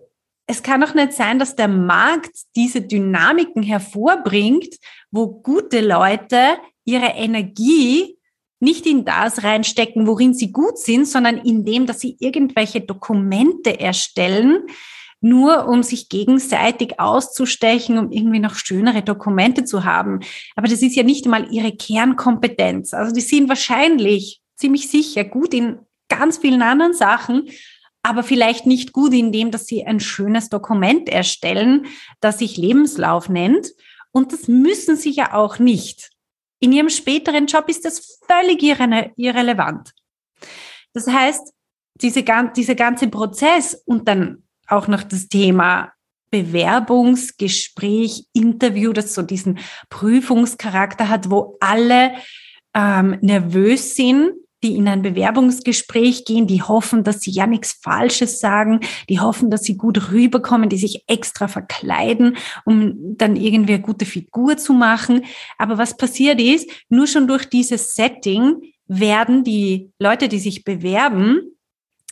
es 0.49 0.65
kann 0.65 0.81
doch 0.81 0.95
nicht 0.95 1.13
sein, 1.13 1.39
dass 1.39 1.55
der 1.55 1.69
Markt 1.69 2.33
diese 2.57 2.83
Dynamiken 2.83 3.63
hervorbringt, 3.63 4.75
wo 5.13 5.29
gute 5.29 5.83
Leute 5.83 6.59
ihre 6.85 7.11
Energie 7.11 8.19
nicht 8.61 8.87
in 8.87 9.05
das 9.05 9.43
reinstecken, 9.43 10.07
worin 10.07 10.35
sie 10.35 10.53
gut 10.53 10.79
sind, 10.79 11.09
sondern 11.09 11.39
in 11.39 11.65
dem, 11.65 11.87
dass 11.87 12.01
sie 12.01 12.17
irgendwelche 12.21 12.83
Dokumente 12.83 13.81
erstellen, 13.81 14.63
nur 15.21 15.67
um 15.69 15.83
sich 15.83 16.09
gegenseitig 16.09 16.99
auszustechen, 16.99 17.99
um 17.99 18.11
irgendwie 18.11 18.39
noch 18.39 18.55
schönere 18.55 19.03
Dokumente 19.03 19.65
zu 19.65 19.85
haben. 19.85 20.21
Aber 20.57 20.69
das 20.69 20.83
ist 20.83 20.97
ja 20.97 21.03
nicht 21.03 21.25
einmal 21.25 21.53
ihre 21.53 21.73
Kernkompetenz. 21.73 22.95
Also 22.95 23.13
die 23.13 23.21
sind 23.21 23.49
wahrscheinlich 23.49 24.41
ziemlich 24.57 24.89
sicher 24.89 25.25
gut 25.25 25.53
in 25.53 25.79
ganz 26.09 26.39
vielen 26.39 26.63
anderen 26.63 26.95
Sachen, 26.95 27.49
aber 28.03 28.23
vielleicht 28.23 28.67
nicht 28.67 28.93
gut 28.93 29.13
in 29.13 29.31
dem, 29.31 29.51
dass 29.51 29.67
sie 29.67 29.85
ein 29.85 30.01
schönes 30.01 30.49
Dokument 30.49 31.09
erstellen, 31.09 31.87
das 32.21 32.39
sich 32.39 32.57
Lebenslauf 32.57 33.29
nennt. 33.29 33.69
Und 34.13 34.33
das 34.33 34.49
müssen 34.49 34.97
sie 34.97 35.11
ja 35.11 35.35
auch 35.35 35.59
nicht. 35.59 36.10
In 36.61 36.73
ihrem 36.73 36.91
späteren 36.91 37.47
Job 37.47 37.69
ist 37.69 37.85
das 37.85 38.21
völlig 38.27 38.63
irre 38.63 39.13
irrelevant. 39.17 39.93
Das 40.93 41.07
heißt, 41.07 41.53
diese, 41.95 42.25
dieser 42.57 42.75
ganze 42.75 43.09
Prozess 43.09 43.75
und 43.87 44.07
dann 44.09 44.45
auch 44.67 44.89
noch 44.89 45.03
das 45.03 45.29
Thema 45.29 45.93
Bewerbungsgespräch, 46.31 48.27
Interview, 48.33 48.93
das 48.93 49.15
so 49.15 49.23
diesen 49.23 49.59
Prüfungscharakter 49.89 51.09
hat, 51.09 51.31
wo 51.31 51.57
alle 51.61 52.13
ähm, 52.75 53.19
nervös 53.21 53.97
sind, 53.97 54.33
die 54.63 54.77
in 54.77 54.89
ein 54.89 55.03
Bewerbungsgespräch 55.03 56.25
gehen, 56.25 56.47
die 56.47 56.63
hoffen, 56.63 57.05
dass 57.05 57.21
sie 57.21 57.31
ja 57.31 57.47
nichts 57.47 57.79
Falsches 57.83 58.41
sagen, 58.41 58.81
die 59.09 59.21
hoffen, 59.21 59.51
dass 59.51 59.63
sie 59.63 59.77
gut 59.77 60.11
rüberkommen, 60.11 60.69
die 60.69 60.77
sich 60.77 61.05
extra 61.07 61.49
verkleiden, 61.49 62.37
um 62.65 63.17
dann 63.17 63.37
irgendwie 63.37 63.75
eine 63.75 63.83
gute 63.83 64.05
Figur 64.05 64.57
zu 64.57 64.73
machen. 64.73 65.25
Aber 65.59 65.79
was 65.79 65.97
passiert 65.97 66.41
ist, 66.41 66.71
nur 66.89 67.07
schon 67.07 67.27
durch 67.27 67.47
dieses 67.47 67.95
Setting 67.95 68.63
werden 68.87 69.45
die 69.45 69.93
Leute, 69.99 70.29
die 70.29 70.39
sich 70.39 70.65
bewerben, 70.65 71.41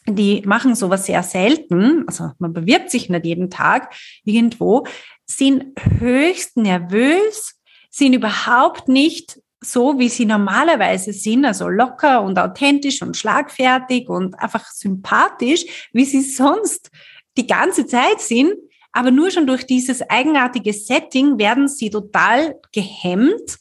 die 0.06 0.42
machen 0.46 0.74
sowas 0.74 1.06
sehr 1.06 1.22
selten, 1.22 2.04
also 2.06 2.30
man 2.38 2.54
bewirbt 2.54 2.90
sich 2.90 3.10
nicht 3.10 3.26
jeden 3.26 3.50
Tag 3.50 3.92
irgendwo, 4.24 4.86
sind 5.26 5.66
höchst 5.98 6.56
nervös, 6.56 7.60
sind 7.90 8.14
überhaupt 8.14 8.88
nicht 8.88 9.38
so, 9.60 9.98
wie 9.98 10.08
sie 10.08 10.24
normalerweise 10.24 11.12
sind, 11.12 11.44
also 11.44 11.68
locker 11.68 12.22
und 12.22 12.38
authentisch 12.38 13.02
und 13.02 13.16
schlagfertig 13.16 14.08
und 14.08 14.38
einfach 14.38 14.70
sympathisch, 14.70 15.88
wie 15.92 16.04
sie 16.04 16.22
sonst 16.22 16.90
die 17.36 17.46
ganze 17.46 17.86
Zeit 17.86 18.20
sind. 18.20 18.52
Aber 18.92 19.10
nur 19.10 19.30
schon 19.30 19.46
durch 19.46 19.66
dieses 19.66 20.02
eigenartige 20.08 20.72
Setting 20.72 21.38
werden 21.38 21.68
sie 21.68 21.90
total 21.90 22.56
gehemmt 22.72 23.58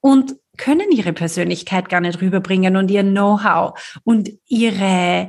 und 0.00 0.36
können 0.56 0.90
ihre 0.92 1.12
Persönlichkeit 1.12 1.88
gar 1.88 2.00
nicht 2.00 2.20
rüberbringen 2.20 2.76
und 2.76 2.90
ihr 2.90 3.02
Know-how 3.02 3.78
und 4.04 4.30
ihre, 4.46 5.28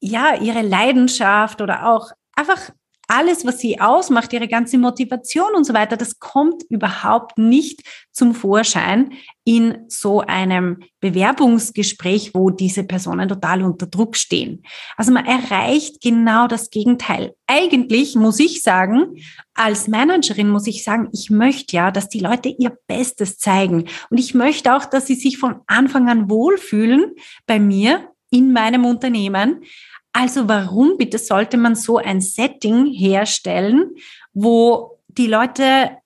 ja, 0.00 0.34
ihre 0.40 0.62
Leidenschaft 0.62 1.60
oder 1.60 1.88
auch 1.88 2.10
einfach 2.34 2.70
alles, 3.08 3.44
was 3.44 3.58
sie 3.58 3.80
ausmacht, 3.80 4.32
ihre 4.32 4.48
ganze 4.48 4.78
Motivation 4.78 5.54
und 5.54 5.64
so 5.64 5.74
weiter, 5.74 5.96
das 5.96 6.18
kommt 6.18 6.62
überhaupt 6.68 7.36
nicht 7.38 7.82
zum 8.12 8.34
Vorschein 8.34 9.12
in 9.44 9.78
so 9.88 10.20
einem 10.20 10.78
Bewerbungsgespräch, 11.00 12.32
wo 12.34 12.50
diese 12.50 12.84
Personen 12.84 13.28
total 13.28 13.62
unter 13.62 13.86
Druck 13.86 14.16
stehen. 14.16 14.62
Also 14.96 15.12
man 15.12 15.26
erreicht 15.26 16.00
genau 16.00 16.46
das 16.46 16.70
Gegenteil. 16.70 17.34
Eigentlich 17.46 18.14
muss 18.14 18.38
ich 18.38 18.62
sagen, 18.62 19.16
als 19.54 19.88
Managerin 19.88 20.48
muss 20.48 20.66
ich 20.66 20.84
sagen, 20.84 21.08
ich 21.12 21.28
möchte 21.28 21.76
ja, 21.76 21.90
dass 21.90 22.08
die 22.08 22.20
Leute 22.20 22.48
ihr 22.50 22.76
Bestes 22.86 23.36
zeigen. 23.38 23.86
Und 24.10 24.18
ich 24.18 24.34
möchte 24.34 24.74
auch, 24.74 24.84
dass 24.84 25.06
sie 25.06 25.16
sich 25.16 25.38
von 25.38 25.56
Anfang 25.66 26.08
an 26.08 26.30
wohlfühlen 26.30 27.12
bei 27.46 27.58
mir 27.58 28.08
in 28.30 28.52
meinem 28.52 28.84
Unternehmen. 28.84 29.62
Also 30.12 30.48
warum 30.48 30.98
bitte 30.98 31.18
sollte 31.18 31.56
man 31.56 31.74
so 31.74 31.96
ein 31.96 32.20
Setting 32.20 32.86
herstellen, 32.86 33.96
wo 34.34 35.00
die 35.08 35.26
Leute 35.26 35.98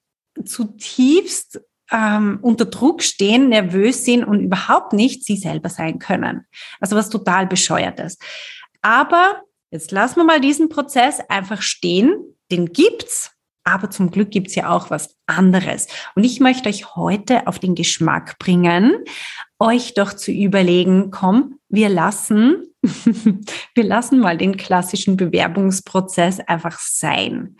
zutiefst 0.44 1.60
ähm, 1.90 2.38
unter 2.42 2.66
Druck 2.66 3.02
stehen, 3.02 3.48
nervös 3.48 4.04
sind 4.04 4.24
und 4.24 4.40
überhaupt 4.40 4.92
nicht 4.92 5.24
sie 5.24 5.36
selber 5.36 5.68
sein 5.68 5.98
können. 5.98 6.46
Also 6.80 6.96
was 6.96 7.10
total 7.10 7.46
bescheuertes. 7.46 8.18
Aber 8.82 9.42
jetzt 9.70 9.90
lassen 9.92 10.16
wir 10.16 10.24
mal 10.24 10.40
diesen 10.40 10.68
Prozess 10.68 11.20
einfach 11.28 11.62
stehen. 11.62 12.16
Den 12.50 12.72
gibt's. 12.72 13.32
Aber 13.64 13.90
zum 13.90 14.12
Glück 14.12 14.30
gibt's 14.30 14.54
ja 14.54 14.70
auch 14.70 14.90
was 14.90 15.16
anderes. 15.26 15.88
Und 16.14 16.22
ich 16.22 16.38
möchte 16.38 16.68
euch 16.68 16.94
heute 16.94 17.48
auf 17.48 17.58
den 17.58 17.74
Geschmack 17.74 18.38
bringen, 18.38 19.04
euch 19.58 19.94
doch 19.94 20.12
zu 20.12 20.32
überlegen, 20.32 21.10
komm, 21.10 21.58
wir 21.68 21.88
lassen, 21.88 22.74
wir 22.82 23.84
lassen 23.84 24.18
mal 24.18 24.36
den 24.36 24.56
klassischen 24.56 25.16
Bewerbungsprozess 25.16 26.40
einfach 26.40 26.78
sein. 26.78 27.56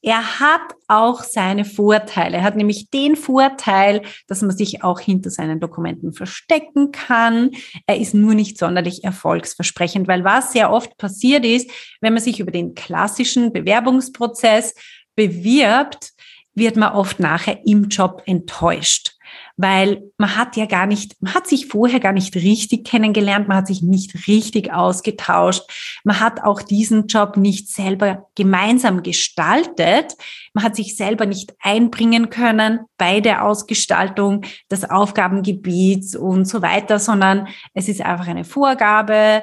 Er 0.00 0.38
hat 0.38 0.74
auch 0.86 1.24
seine 1.24 1.64
Vorteile. 1.64 2.36
Er 2.36 2.44
hat 2.44 2.54
nämlich 2.54 2.88
den 2.90 3.16
Vorteil, 3.16 4.02
dass 4.28 4.42
man 4.42 4.56
sich 4.56 4.84
auch 4.84 5.00
hinter 5.00 5.30
seinen 5.30 5.58
Dokumenten 5.58 6.12
verstecken 6.12 6.92
kann. 6.92 7.50
Er 7.86 7.98
ist 7.98 8.14
nur 8.14 8.34
nicht 8.34 8.58
sonderlich 8.58 9.02
erfolgsversprechend, 9.02 10.06
weil 10.06 10.22
was 10.22 10.52
sehr 10.52 10.70
oft 10.70 10.96
passiert 10.98 11.44
ist, 11.44 11.68
wenn 12.00 12.14
man 12.14 12.22
sich 12.22 12.38
über 12.38 12.52
den 12.52 12.74
klassischen 12.74 13.52
Bewerbungsprozess 13.52 14.74
bewirbt, 15.16 16.12
wird 16.54 16.76
man 16.76 16.92
oft 16.92 17.18
nachher 17.18 17.60
im 17.66 17.88
Job 17.88 18.22
enttäuscht 18.24 19.17
weil 19.58 20.04
man 20.18 20.36
hat 20.36 20.56
ja 20.56 20.66
gar 20.66 20.86
nicht, 20.86 21.20
man 21.20 21.34
hat 21.34 21.48
sich 21.48 21.66
vorher 21.66 21.98
gar 21.98 22.12
nicht 22.12 22.34
richtig 22.36 22.86
kennengelernt, 22.86 23.48
man 23.48 23.58
hat 23.58 23.66
sich 23.66 23.82
nicht 23.82 24.28
richtig 24.28 24.72
ausgetauscht, 24.72 26.00
man 26.04 26.20
hat 26.20 26.44
auch 26.44 26.62
diesen 26.62 27.08
Job 27.08 27.36
nicht 27.36 27.68
selber 27.68 28.28
gemeinsam 28.36 29.02
gestaltet, 29.02 30.16
man 30.54 30.64
hat 30.64 30.76
sich 30.76 30.96
selber 30.96 31.26
nicht 31.26 31.54
einbringen 31.60 32.30
können 32.30 32.80
bei 32.96 33.20
der 33.20 33.44
Ausgestaltung 33.44 34.46
des 34.70 34.88
Aufgabengebiets 34.88 36.14
und 36.14 36.46
so 36.46 36.62
weiter, 36.62 37.00
sondern 37.00 37.48
es 37.74 37.88
ist 37.88 38.00
einfach 38.00 38.28
eine 38.28 38.44
Vorgabe, 38.44 39.42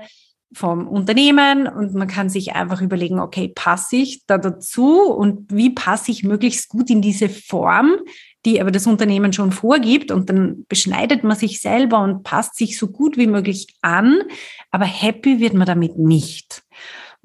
vom 0.53 0.87
Unternehmen 0.87 1.67
und 1.67 1.93
man 1.95 2.07
kann 2.07 2.29
sich 2.29 2.53
einfach 2.53 2.81
überlegen, 2.81 3.19
okay, 3.19 3.51
passe 3.53 3.97
ich 3.97 4.25
da 4.25 4.37
dazu 4.37 5.01
und 5.01 5.51
wie 5.51 5.71
passe 5.71 6.11
ich 6.11 6.23
möglichst 6.23 6.69
gut 6.69 6.89
in 6.89 7.01
diese 7.01 7.27
Form, 7.27 7.97
die 8.45 8.61
aber 8.61 8.71
das 8.71 8.87
Unternehmen 8.87 9.33
schon 9.33 9.51
vorgibt 9.51 10.11
und 10.11 10.29
dann 10.29 10.65
beschneidet 10.69 11.23
man 11.23 11.35
sich 11.35 11.59
selber 11.59 11.99
und 12.01 12.23
passt 12.23 12.55
sich 12.55 12.77
so 12.77 12.87
gut 12.87 13.17
wie 13.17 13.27
möglich 13.27 13.75
an, 13.81 14.21
aber 14.71 14.85
happy 14.85 15.39
wird 15.39 15.53
man 15.53 15.67
damit 15.67 15.97
nicht. 15.97 16.63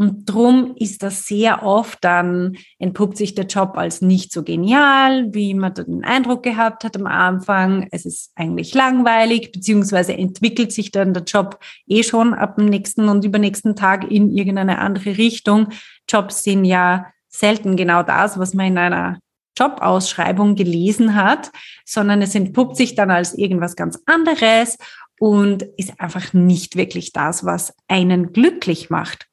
Und 0.00 0.24
drum 0.24 0.76
ist 0.78 1.02
das 1.02 1.26
sehr 1.26 1.62
oft 1.62 1.98
dann 2.02 2.56
entpuppt 2.78 3.18
sich 3.18 3.34
der 3.34 3.44
Job 3.44 3.76
als 3.76 4.00
nicht 4.00 4.32
so 4.32 4.42
genial, 4.42 5.34
wie 5.34 5.52
man 5.52 5.74
den 5.74 6.04
Eindruck 6.04 6.42
gehabt 6.42 6.84
hat 6.84 6.96
am 6.96 7.06
Anfang. 7.06 7.86
Es 7.90 8.06
ist 8.06 8.32
eigentlich 8.34 8.72
langweilig, 8.72 9.52
beziehungsweise 9.52 10.16
entwickelt 10.16 10.72
sich 10.72 10.90
dann 10.90 11.12
der 11.12 11.24
Job 11.24 11.58
eh 11.86 12.02
schon 12.02 12.32
ab 12.32 12.56
dem 12.56 12.64
nächsten 12.64 13.10
und 13.10 13.26
übernächsten 13.26 13.76
Tag 13.76 14.10
in 14.10 14.30
irgendeine 14.30 14.78
andere 14.78 15.18
Richtung. 15.18 15.68
Jobs 16.08 16.44
sind 16.44 16.64
ja 16.64 17.12
selten 17.28 17.76
genau 17.76 18.02
das, 18.02 18.38
was 18.38 18.54
man 18.54 18.68
in 18.68 18.78
einer 18.78 19.18
Jobausschreibung 19.60 20.54
gelesen 20.54 21.14
hat, 21.14 21.50
sondern 21.84 22.22
es 22.22 22.34
entpuppt 22.34 22.76
sich 22.76 22.94
dann 22.94 23.10
als 23.10 23.34
irgendwas 23.34 23.76
ganz 23.76 23.98
anderes 24.06 24.78
und 25.18 25.64
ist 25.76 26.00
einfach 26.00 26.32
nicht 26.32 26.76
wirklich 26.76 27.12
das, 27.12 27.44
was 27.44 27.74
einen 27.88 28.32
glücklich 28.32 28.88
macht. 28.88 29.26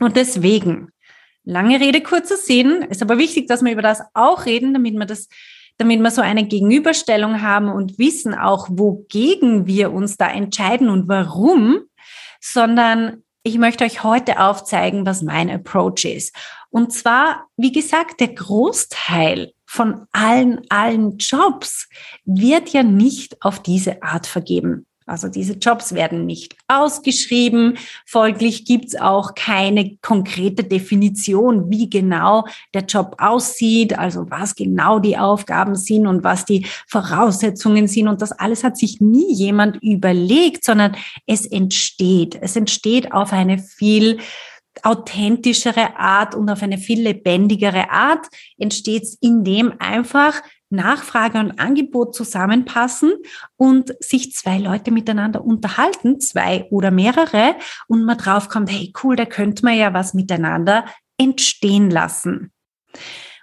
Und 0.00 0.16
deswegen, 0.16 0.90
lange 1.44 1.80
Rede, 1.80 2.02
kurzer 2.02 2.36
Sinn, 2.36 2.82
ist 2.82 3.02
aber 3.02 3.16
wichtig, 3.16 3.48
dass 3.48 3.64
wir 3.64 3.72
über 3.72 3.82
das 3.82 4.02
auch 4.14 4.44
reden, 4.44 4.74
damit 4.74 4.94
wir 4.94 5.06
das 5.06 5.28
damit 5.78 6.00
wir 6.00 6.10
so 6.10 6.20
eine 6.20 6.44
Gegenüberstellung 6.44 7.40
haben 7.40 7.68
und 7.68 7.98
wissen 7.98 8.34
auch, 8.34 8.68
wogegen 8.68 9.66
wir 9.66 9.92
uns 9.92 10.16
da 10.16 10.28
entscheiden 10.28 10.88
und 10.88 11.08
warum, 11.08 11.82
sondern 12.40 13.22
ich 13.48 13.56
möchte 13.56 13.84
euch 13.84 14.04
heute 14.04 14.40
aufzeigen, 14.40 15.06
was 15.06 15.22
mein 15.22 15.48
Approach 15.48 16.04
ist. 16.04 16.36
Und 16.70 16.92
zwar, 16.92 17.46
wie 17.56 17.72
gesagt, 17.72 18.20
der 18.20 18.28
Großteil 18.28 19.52
von 19.64 20.06
allen, 20.12 20.60
allen 20.68 21.16
Jobs 21.16 21.88
wird 22.26 22.68
ja 22.70 22.82
nicht 22.82 23.42
auf 23.42 23.60
diese 23.62 24.02
Art 24.02 24.26
vergeben. 24.26 24.86
Also 25.08 25.28
diese 25.28 25.54
Jobs 25.54 25.94
werden 25.94 26.26
nicht 26.26 26.56
ausgeschrieben. 26.68 27.78
Folglich 28.06 28.64
gibt 28.64 28.86
es 28.86 29.00
auch 29.00 29.34
keine 29.34 29.96
konkrete 30.02 30.64
Definition, 30.64 31.70
wie 31.70 31.88
genau 31.88 32.44
der 32.74 32.82
Job 32.82 33.16
aussieht, 33.18 33.98
also 33.98 34.30
was 34.30 34.54
genau 34.54 34.98
die 34.98 35.16
Aufgaben 35.16 35.76
sind 35.76 36.06
und 36.06 36.24
was 36.24 36.44
die 36.44 36.66
Voraussetzungen 36.86 37.88
sind. 37.88 38.08
Und 38.08 38.22
das 38.22 38.32
alles 38.32 38.64
hat 38.64 38.76
sich 38.76 39.00
nie 39.00 39.32
jemand 39.32 39.82
überlegt, 39.82 40.64
sondern 40.64 40.96
es 41.26 41.46
entsteht. 41.46 42.38
Es 42.40 42.56
entsteht 42.56 43.12
auf 43.12 43.32
eine 43.32 43.58
viel 43.58 44.18
authentischere 44.82 45.96
Art 45.96 46.34
und 46.34 46.48
auf 46.50 46.62
eine 46.62 46.78
viel 46.78 47.02
lebendigere 47.02 47.90
Art 47.90 48.26
entsteht 48.58 49.02
es, 49.02 49.14
indem 49.20 49.72
einfach 49.78 50.40
Nachfrage 50.70 51.38
und 51.38 51.58
Angebot 51.58 52.14
zusammenpassen 52.14 53.12
und 53.56 53.94
sich 54.00 54.32
zwei 54.32 54.58
Leute 54.58 54.90
miteinander 54.90 55.44
unterhalten, 55.44 56.20
zwei 56.20 56.66
oder 56.70 56.90
mehrere, 56.90 57.56
und 57.86 58.04
man 58.04 58.18
draufkommt, 58.18 58.70
hey 58.70 58.92
cool, 59.02 59.16
da 59.16 59.24
könnte 59.24 59.64
man 59.64 59.76
ja 59.76 59.94
was 59.94 60.14
miteinander 60.14 60.84
entstehen 61.18 61.90
lassen. 61.90 62.52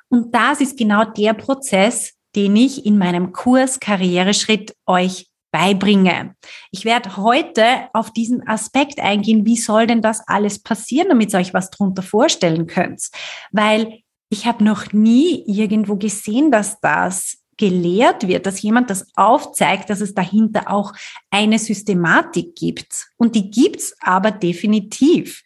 Und 0.10 0.34
das 0.34 0.62
ist 0.62 0.77
genau 0.77 1.03
der 1.03 1.34
Prozess, 1.34 2.13
den 2.36 2.55
ich 2.55 2.86
in 2.86 2.98
meinem 2.98 3.32
Kurs 3.32 3.79
Karriereschritt 3.79 4.75
euch 4.86 5.27
beibringe. 5.51 6.36
Ich 6.72 6.84
werde 6.84 7.15
heute 7.15 7.63
auf 7.94 8.12
diesen 8.12 8.46
Aspekt 8.46 9.00
eingehen, 9.00 9.46
wie 9.46 9.55
soll 9.55 9.88
denn 9.88 10.01
das 10.01 10.22
alles 10.27 10.62
passieren, 10.62 11.08
damit 11.08 11.34
ihr 11.34 11.39
euch 11.39 11.53
was 11.53 11.70
drunter 11.70 12.03
vorstellen 12.03 12.67
könnt. 12.67 13.10
Weil 13.51 14.01
ich 14.29 14.46
habe 14.46 14.63
noch 14.63 14.91
nie 14.94 15.44
irgendwo 15.48 15.96
gesehen, 15.96 16.51
dass 16.51 16.79
das 16.79 17.38
gelehrt 17.58 18.27
wird, 18.27 18.46
dass 18.46 18.62
jemand 18.62 18.89
das 18.89 19.08
aufzeigt, 19.15 19.89
dass 19.89 20.01
es 20.01 20.13
dahinter 20.13 20.70
auch 20.70 20.91
eine 21.29 21.58
Systematik 21.58 22.55
gibt. 22.55 23.08
Und 23.15 23.36
die 23.36 23.50
gibt's 23.50 23.96
aber 24.01 24.32
definitiv. 24.32 25.41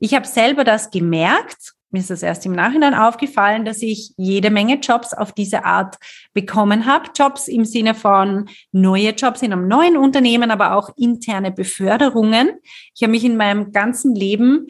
Ich 0.00 0.14
habe 0.14 0.26
selber 0.26 0.64
das 0.64 0.90
gemerkt 0.90 1.74
mir 1.92 1.98
ist 1.98 2.08
das 2.08 2.22
erst 2.22 2.46
im 2.46 2.52
Nachhinein 2.52 2.94
aufgefallen, 2.94 3.66
dass 3.66 3.82
ich 3.82 4.14
jede 4.16 4.48
Menge 4.48 4.76
Jobs 4.76 5.12
auf 5.12 5.32
diese 5.32 5.66
Art 5.66 5.96
bekommen 6.32 6.86
habe. 6.86 7.10
Jobs 7.14 7.48
im 7.48 7.66
Sinne 7.66 7.94
von 7.94 8.48
neue 8.72 9.10
Jobs 9.10 9.42
in 9.42 9.52
einem 9.52 9.68
neuen 9.68 9.98
Unternehmen, 9.98 10.50
aber 10.50 10.74
auch 10.74 10.96
interne 10.96 11.52
Beförderungen. 11.52 12.52
Ich 12.94 13.02
habe 13.02 13.10
mich 13.10 13.24
in 13.24 13.36
meinem 13.36 13.72
ganzen 13.72 14.14
Leben 14.14 14.68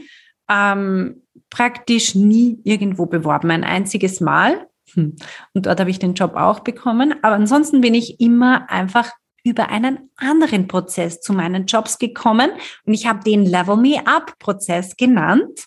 ähm, 0.53 1.23
praktisch 1.51 2.15
nie 2.15 2.59
irgendwo 2.65 3.07
beworben, 3.07 3.51
ein 3.51 3.65
einziges 3.65 4.21
Mal. 4.21 4.67
Hm. 4.95 5.17
Und 5.55 5.67
dort 5.67 5.81
habe 5.81 5.91
ich 5.91 5.99
den 5.99 6.15
Job 6.15 6.35
auch 6.35 6.61
bekommen. 6.61 7.15
Aber 7.23 7.37
ansonsten 7.37 7.81
bin 7.81 7.95
ich 7.95 8.21
immer 8.21 8.71
einfach 8.71 9.11
über 9.45 9.71
einen 9.71 10.11
anderen 10.17 10.69
Prozess 10.69 11.21
zu 11.21 11.33
meinen 11.33 11.67
Jobs 11.67 11.99
gekommen 11.99 12.51
und 12.87 12.95
ich 12.95 13.07
habe 13.07 13.25
den 13.25 13.45
Level 13.45 13.77
Me 13.77 14.07
Up 14.07 14.39
Prozess 14.39 14.97
genannt. 14.97 15.67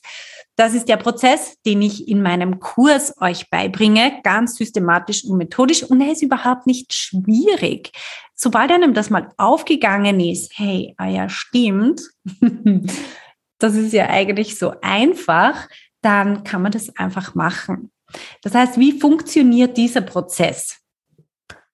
Das 0.56 0.74
ist 0.74 0.88
der 0.88 0.96
Prozess, 0.96 1.62
den 1.66 1.82
ich 1.82 2.08
in 2.08 2.22
meinem 2.22 2.62
Kurs 2.62 3.14
euch 3.20 3.50
beibringe, 3.50 4.22
ganz 4.24 4.56
systematisch 4.56 5.26
und 5.26 5.38
methodisch 5.38 5.84
und 5.84 6.00
er 6.00 6.14
ist 6.14 6.24
überhaupt 6.24 6.66
nicht 6.66 6.94
schwierig. 6.94 7.92
Sobald 8.34 8.72
einem 8.72 8.94
das 8.94 9.10
mal 9.10 9.34
aufgegangen 9.36 10.22
ist, 10.22 10.58
hey, 10.58 10.94
ah 10.98 11.08
ja, 11.08 11.28
stimmt, 11.28 12.02
das 13.66 13.76
ist 13.76 13.94
ja 13.94 14.10
eigentlich 14.10 14.58
so 14.58 14.74
einfach, 14.82 15.68
dann 16.02 16.44
kann 16.44 16.62
man 16.62 16.72
das 16.72 16.96
einfach 16.96 17.36
machen. 17.36 17.92
Das 18.42 18.54
heißt, 18.54 18.78
wie 18.78 19.00
funktioniert 19.00 19.76
dieser 19.76 20.02
Prozess? 20.02 20.80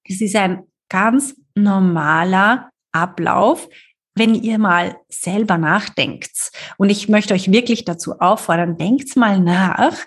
Es 0.03 0.21
ist 0.21 0.35
ein 0.35 0.63
ganz 0.89 1.35
normaler 1.55 2.69
Ablauf, 2.91 3.67
wenn 4.15 4.35
ihr 4.35 4.57
mal 4.57 4.97
selber 5.09 5.57
nachdenkt. 5.57 6.51
Und 6.77 6.89
ich 6.89 7.09
möchte 7.09 7.33
euch 7.33 7.51
wirklich 7.51 7.85
dazu 7.85 8.19
auffordern, 8.19 8.77
denkt 8.77 9.15
mal 9.15 9.39
nach. 9.39 9.97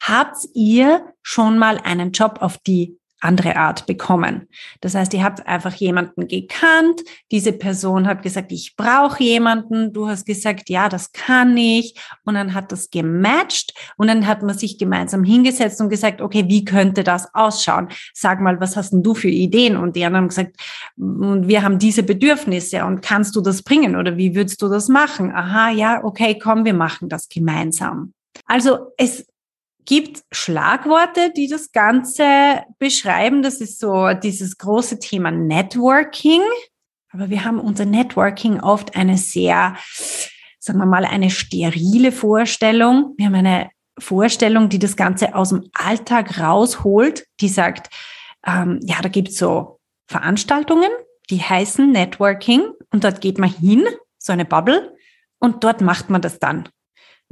Habt 0.00 0.36
ihr 0.54 1.12
schon 1.22 1.58
mal 1.58 1.78
einen 1.78 2.12
Job 2.12 2.38
auf 2.40 2.58
die 2.58 2.98
andere 3.22 3.56
Art 3.56 3.86
bekommen. 3.86 4.48
Das 4.80 4.94
heißt, 4.94 5.14
ihr 5.14 5.22
habt 5.22 5.46
einfach 5.46 5.74
jemanden 5.74 6.28
gekannt, 6.28 7.02
diese 7.30 7.52
Person 7.52 8.06
hat 8.06 8.22
gesagt, 8.22 8.52
ich 8.52 8.74
brauche 8.76 9.22
jemanden, 9.22 9.92
du 9.92 10.08
hast 10.08 10.26
gesagt, 10.26 10.68
ja, 10.68 10.88
das 10.88 11.12
kann 11.12 11.56
ich 11.56 11.94
und 12.24 12.34
dann 12.34 12.54
hat 12.54 12.72
das 12.72 12.90
gematcht 12.90 13.74
und 13.96 14.08
dann 14.08 14.26
hat 14.26 14.42
man 14.42 14.56
sich 14.56 14.78
gemeinsam 14.78 15.24
hingesetzt 15.24 15.80
und 15.80 15.88
gesagt, 15.88 16.20
okay, 16.20 16.44
wie 16.48 16.64
könnte 16.64 17.04
das 17.04 17.32
ausschauen? 17.34 17.88
Sag 18.12 18.40
mal, 18.40 18.60
was 18.60 18.76
hast 18.76 18.92
denn 18.92 19.02
du 19.02 19.14
für 19.14 19.28
Ideen? 19.28 19.76
Und 19.76 19.96
die 19.96 20.04
anderen 20.04 20.24
haben 20.24 20.28
gesagt, 20.28 20.56
wir 20.96 21.62
haben 21.62 21.78
diese 21.78 22.02
Bedürfnisse 22.02 22.84
und 22.84 23.02
kannst 23.02 23.36
du 23.36 23.40
das 23.40 23.62
bringen 23.62 23.96
oder 23.96 24.16
wie 24.16 24.34
würdest 24.34 24.60
du 24.62 24.68
das 24.68 24.88
machen? 24.88 25.30
Aha, 25.32 25.70
ja, 25.70 26.02
okay, 26.04 26.38
komm, 26.38 26.64
wir 26.64 26.74
machen 26.74 27.08
das 27.08 27.28
gemeinsam. 27.28 28.12
Also 28.46 28.92
es 28.96 29.26
gibt 29.84 30.22
Schlagworte, 30.30 31.32
die 31.36 31.48
das 31.48 31.72
Ganze 31.72 32.62
beschreiben. 32.78 33.42
Das 33.42 33.60
ist 33.60 33.80
so 33.80 34.12
dieses 34.14 34.58
große 34.58 34.98
Thema 34.98 35.30
Networking. 35.30 36.42
Aber 37.12 37.30
wir 37.30 37.44
haben 37.44 37.60
unter 37.60 37.84
Networking 37.84 38.60
oft 38.60 38.96
eine 38.96 39.18
sehr, 39.18 39.76
sagen 40.58 40.78
wir 40.78 40.86
mal, 40.86 41.04
eine 41.04 41.30
sterile 41.30 42.12
Vorstellung. 42.12 43.14
Wir 43.16 43.26
haben 43.26 43.34
eine 43.34 43.70
Vorstellung, 43.98 44.68
die 44.68 44.78
das 44.78 44.96
Ganze 44.96 45.34
aus 45.34 45.50
dem 45.50 45.68
Alltag 45.74 46.40
rausholt, 46.40 47.26
die 47.40 47.48
sagt, 47.48 47.90
ähm, 48.46 48.80
ja, 48.82 48.96
da 49.02 49.08
gibt's 49.08 49.36
so 49.36 49.78
Veranstaltungen, 50.06 50.90
die 51.30 51.40
heißen 51.40 51.90
Networking 51.90 52.62
und 52.90 53.04
dort 53.04 53.20
geht 53.20 53.38
man 53.38 53.50
hin, 53.50 53.86
so 54.18 54.32
eine 54.32 54.44
Bubble, 54.44 54.96
und 55.38 55.64
dort 55.64 55.80
macht 55.80 56.08
man 56.08 56.22
das 56.22 56.38
dann. 56.38 56.68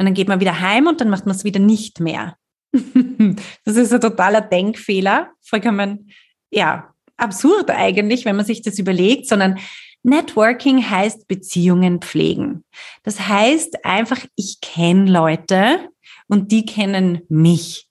Und 0.00 0.07
dann 0.07 0.14
geht 0.14 0.28
man 0.28 0.40
wieder 0.40 0.61
heim 0.61 0.87
und 0.87 1.02
dann 1.02 1.11
macht 1.11 1.26
man 1.26 1.37
es 1.37 1.45
wieder 1.45 1.61
nicht 1.61 2.00
mehr. 2.00 2.38
das 2.73 3.76
ist 3.76 3.92
ein 3.92 4.00
totaler 4.00 4.40
Denkfehler, 4.40 5.33
vollkommen, 5.42 6.11
ja, 6.50 6.95
absurd 7.19 7.69
eigentlich, 7.69 8.25
wenn 8.25 8.35
man 8.35 8.47
sich 8.47 8.62
das 8.62 8.78
überlegt, 8.78 9.26
sondern 9.26 9.59
Networking 10.02 10.88
heißt 10.88 11.28
Beziehungen 11.28 12.00
pflegen. 12.00 12.64
Das 13.02 13.28
heißt 13.28 13.85
einfach, 13.85 14.24
ich 14.37 14.62
kenne 14.62 15.11
Leute 15.11 15.90
und 16.29 16.51
die 16.51 16.64
kennen 16.64 17.20
mich. 17.29 17.87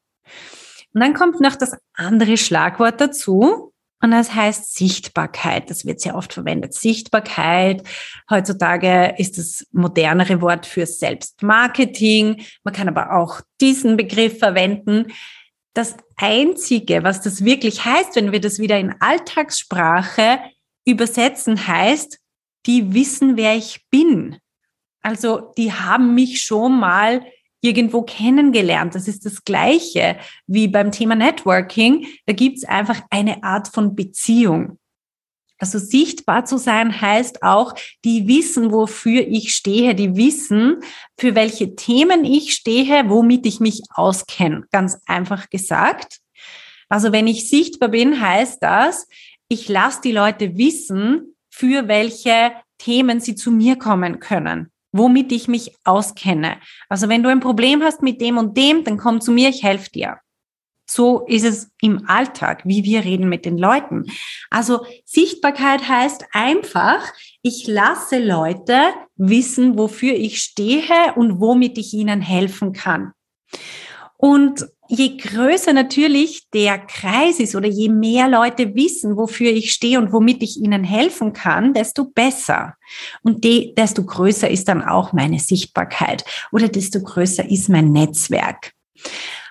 Und 0.96 1.02
dann 1.02 1.14
kommt 1.14 1.40
noch 1.42 1.56
das 1.56 1.78
andere 1.94 2.38
Schlagwort 2.38 3.00
dazu, 3.00 3.69
und 4.02 4.12
das 4.12 4.34
heißt 4.34 4.74
Sichtbarkeit. 4.76 5.70
Das 5.70 5.86
wird 5.86 6.00
sehr 6.00 6.16
oft 6.16 6.34
verwendet. 6.34 6.74
Sichtbarkeit. 6.74 7.84
Heutzutage 8.30 9.16
ist 9.18 9.38
das 9.38 9.68
modernere 9.72 10.42
Wort 10.42 10.66
für 10.66 10.86
Selbstmarketing. 10.86 12.46
Man 12.64 12.74
kann 12.74 12.88
aber 12.88 13.16
auch 13.18 13.42
diesen 13.60 13.98
Begriff 13.98 14.40
verwenden. 14.40 15.08
Das 15.74 15.98
Einzige, 16.16 17.04
was 17.04 17.22
das 17.22 17.44
wirklich 17.44 17.84
heißt, 17.84 18.16
wenn 18.16 18.32
wir 18.32 18.40
das 18.40 18.60
wieder 18.60 18.80
in 18.80 18.96
Alltagssprache 19.02 20.40
übersetzen, 20.86 21.68
heißt, 21.68 22.20
die 22.66 22.94
wissen, 22.94 23.36
wer 23.36 23.56
ich 23.56 23.86
bin. 23.90 24.38
Also 25.02 25.54
die 25.58 25.74
haben 25.74 26.16
mich 26.16 26.42
schon 26.42 26.80
mal 26.80 27.26
irgendwo 27.62 28.04
kennengelernt. 28.04 28.96
Das 28.96 29.08
ist 29.08 29.26
das 29.26 29.44
Gleiche 29.44 30.18
wie 30.48 30.68
beim 30.68 30.92
Thema 30.92 31.16
Networking. 31.16 32.08
Da 32.26 32.34
gibt 32.34 32.58
es 32.58 32.64
einfach 32.64 33.02
eine 33.10 33.44
Art 33.44 33.68
von 33.68 33.96
Beziehung. 33.96 34.78
Also 35.62 35.78
sichtbar 35.78 36.46
zu 36.46 36.58
sein 36.58 37.02
heißt 37.02 37.44
auch, 37.44 37.76
die 38.06 38.28
wissen, 38.30 38.72
wofür 38.72 39.28
ich 39.28 39.54
stehe, 39.54 39.94
die 39.94 40.16
wissen, 40.16 40.78
für 41.18 41.36
welche 41.36 41.76
Themen 41.76 42.24
ich 42.24 42.54
stehe, 42.54 43.10
womit 43.10 43.46
ich 43.46 43.60
mich 43.60 43.82
auskenne. 43.94 44.64
Ganz 44.72 44.98
einfach 45.06 45.50
gesagt. 45.50 46.20
Also 46.88 47.12
wenn 47.12 47.28
ich 47.28 47.50
sichtbar 47.50 47.90
bin, 47.90 48.22
heißt 48.22 48.64
das, 48.64 49.08
ich 49.50 49.68
lasse 49.68 50.00
die 50.02 50.14
Leute 50.14 50.58
wissen, 50.58 51.36
für 51.50 51.90
welche 51.90 52.54
Themen 52.78 53.20
sie 53.20 53.36
zu 53.36 53.52
mir 53.52 53.76
kommen 53.76 54.22
können 54.22 54.72
womit 54.92 55.32
ich 55.32 55.48
mich 55.48 55.76
auskenne. 55.84 56.58
Also 56.88 57.10
wenn 57.10 57.24
du 57.24 57.30
ein 57.30 57.40
Problem 57.40 57.82
hast 57.84 58.02
mit 58.02 58.22
dem 58.22 58.38
und 58.38 58.58
dem, 58.58 58.84
dann 58.84 58.98
komm 58.98 59.22
zu 59.22 59.32
mir, 59.32 59.50
ich 59.50 59.64
helfe 59.64 59.90
dir. 59.92 60.18
So 60.90 61.26
ist 61.28 61.46
es 61.46 61.72
im 61.82 62.10
Alltag, 62.10 62.64
wie 62.66 62.84
wir 62.84 63.04
reden 63.04 63.30
mit 63.30 63.46
den 63.46 63.60
Leuten. 63.60 64.06
Also 64.50 64.86
Sichtbarkeit 65.06 65.88
heißt 65.88 66.26
einfach, 66.32 67.14
ich 67.44 67.68
lasse 67.68 68.18
Leute 68.18 68.80
wissen, 69.16 69.78
wofür 69.78 70.14
ich 70.14 70.40
stehe 70.40 71.14
und 71.16 71.40
womit 71.40 71.78
ich 71.78 71.94
ihnen 71.94 72.22
helfen 72.22 72.74
kann. 72.74 73.12
Und 74.18 74.66
je 74.90 75.18
größer 75.18 75.72
natürlich 75.72 76.50
der 76.52 76.80
Kreis 76.80 77.40
ist 77.40 77.56
oder 77.56 77.68
je 77.68 77.90
mehr 77.90 78.28
Leute 78.28 78.74
wissen, 78.76 79.16
wofür 79.16 79.52
ich 79.52 79.72
stehe 79.72 80.00
und 80.00 80.12
womit 80.12 80.42
ich 80.42 80.58
ihnen 80.58 80.84
helfen 80.84 81.32
kann, 81.32 81.74
desto 81.74 82.06
besser. 82.06 82.76
Und 83.22 83.44
de, 83.44 83.74
desto 83.76 84.04
größer 84.04 84.50
ist 84.50 84.68
dann 84.68 84.84
auch 84.84 85.14
meine 85.14 85.40
Sichtbarkeit 85.40 86.26
oder 86.52 86.68
desto 86.68 87.02
größer 87.02 87.50
ist 87.50 87.70
mein 87.70 87.92
Netzwerk. 87.92 88.74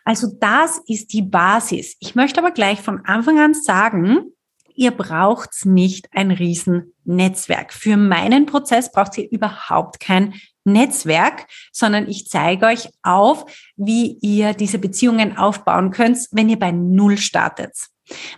Also 0.05 0.29
das 0.41 0.81
ist 0.87 1.13
die 1.13 1.23
Basis. 1.23 1.97
Ich 2.01 2.17
möchte 2.17 2.41
aber 2.41 2.51
gleich 2.51 2.81
von 2.81 3.05
Anfang 3.05 3.39
an 3.39 3.55
sagen, 3.55 4.33
ihr 4.75 4.91
braucht 4.91 5.67
nicht 5.67 6.09
ein 6.13 6.31
Riesennetzwerk. 6.31 7.73
Für 7.73 7.97
meinen 7.97 8.47
Prozess 8.47 8.91
braucht 8.91 9.19
ihr 9.19 9.31
überhaupt 9.31 10.01
kein 10.01 10.35
Netzwerk, 10.73 11.47
sondern 11.73 12.09
ich 12.09 12.29
zeige 12.29 12.67
euch 12.67 12.89
auf, 13.03 13.47
wie 13.77 14.19
ihr 14.21 14.55
diese 14.55 14.79
Beziehungen 14.79 15.37
aufbauen 15.37 15.91
könnt, 15.91 16.19
wenn 16.31 16.49
ihr 16.49 16.59
bei 16.59 16.71
Null 16.71 17.19
startet. 17.19 17.75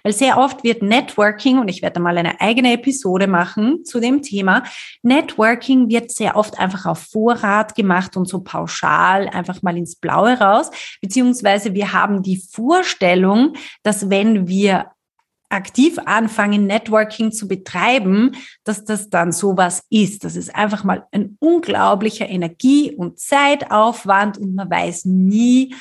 Weil 0.03 0.13
sehr 0.13 0.39
oft 0.39 0.65
wird 0.65 0.83
Networking, 0.83 1.59
und 1.59 1.69
ich 1.69 1.83
werde 1.83 2.01
mal 2.01 2.17
eine 2.19 2.41
eigene 2.41 2.73
Episode 2.73 3.27
machen 3.27 3.85
zu 3.85 4.01
dem 4.01 4.23
Thema, 4.23 4.65
Networking 5.03 5.89
wird 5.89 6.11
sehr 6.11 6.37
oft 6.37 6.59
einfach 6.59 6.87
auf 6.87 7.07
Vorrat 7.11 7.75
gemacht 7.75 8.17
und 8.17 8.27
so 8.27 8.41
pauschal 8.41 9.29
einfach 9.29 9.63
mal 9.63 9.77
ins 9.77 9.97
Blaue 9.97 10.39
raus, 10.39 10.71
beziehungsweise 11.01 11.75
wir 11.75 11.93
haben 11.93 12.23
die 12.23 12.43
Vorstellung, 12.53 13.55
dass 13.83 14.11
wenn 14.11 14.49
wir 14.49 14.87
aktiv 15.51 15.99
anfangen, 16.05 16.67
Networking 16.67 17.33
zu 17.33 17.49
betreiben, 17.49 18.33
dass 18.65 18.85
das 18.85 19.11
dann 19.11 19.33
sowas 19.33 19.85
ist. 19.91 20.25
Das 20.25 20.37
ist 20.37 20.55
einfach 20.55 20.85
mal 20.85 21.07
ein 21.13 21.37
unglaublicher 21.41 22.29
Energie- 22.29 22.95
und 22.95 23.19
Zeitaufwand 23.19 24.39
und 24.39 24.55
man 24.55 24.71
weiß 24.71 25.05
nie, 25.07 25.75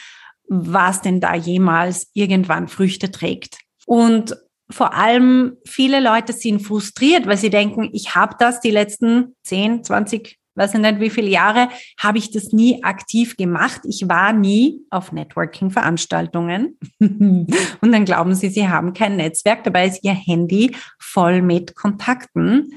was 0.48 1.02
denn 1.02 1.22
da 1.22 1.36
jemals 1.36 2.10
irgendwann 2.14 2.68
Früchte 2.68 3.12
trägt. 3.12 3.60
Und 3.86 4.36
vor 4.72 4.94
allem 4.94 5.58
viele 5.66 6.00
Leute 6.00 6.34
sind 6.34 6.62
frustriert, 6.62 7.28
weil 7.28 7.38
sie 7.38 7.50
denken, 7.50 7.90
ich 7.94 8.16
habe 8.16 8.36
das 8.40 8.60
die 8.60 8.72
letzten 8.72 9.36
10, 9.44 9.84
20, 9.84 10.39
weiß 10.60 10.74
ich 10.76 10.80
nicht 10.80 11.00
wie 11.00 11.10
viele 11.10 11.30
Jahre, 11.30 11.70
habe 11.98 12.18
ich 12.18 12.32
das 12.32 12.52
nie 12.52 12.84
aktiv 12.84 13.38
gemacht. 13.38 13.82
Ich 13.86 14.08
war 14.08 14.34
nie 14.34 14.82
auf 14.90 15.12
Networking-Veranstaltungen. 15.12 16.78
Und 17.00 17.48
dann 17.82 18.06
glauben 18.06 18.36
sie, 18.36 18.50
sie 18.50 18.68
haben 18.68 18.94
kein 18.94 19.16
Netzwerk. 19.16 19.64
Dabei 19.64 19.88
ist 19.88 20.04
ihr 20.04 20.14
Handy 20.14 20.76
voll 21.00 21.42
mit 21.42 21.76
Kontakten. 21.76 22.74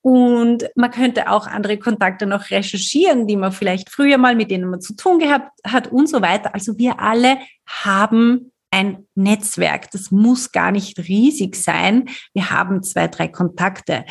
Und 0.00 0.64
man 0.74 0.90
könnte 0.90 1.30
auch 1.30 1.46
andere 1.46 1.78
Kontakte 1.78 2.26
noch 2.26 2.50
recherchieren, 2.50 3.26
die 3.26 3.36
man 3.36 3.52
vielleicht 3.52 3.88
früher 3.90 4.18
mal 4.18 4.34
mit 4.34 4.50
denen 4.50 4.68
man 4.68 4.80
zu 4.80 4.96
tun 4.96 5.18
gehabt 5.20 5.50
hat 5.64 5.88
und 5.88 6.08
so 6.08 6.22
weiter. 6.22 6.54
Also 6.54 6.76
wir 6.78 6.98
alle 6.98 7.38
haben 7.66 8.52
ein 8.72 9.06
Netzwerk. 9.14 9.90
Das 9.92 10.10
muss 10.10 10.50
gar 10.50 10.72
nicht 10.72 10.98
riesig 10.98 11.54
sein. 11.56 12.08
Wir 12.32 12.50
haben 12.50 12.82
zwei, 12.82 13.06
drei 13.06 13.28
Kontakte. 13.28 14.04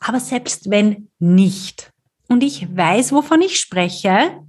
Aber 0.00 0.18
selbst 0.18 0.70
wenn 0.70 1.08
nicht, 1.18 1.92
und 2.28 2.42
ich 2.42 2.74
weiß, 2.74 3.12
wovon 3.12 3.42
ich 3.42 3.58
spreche, 3.58 4.40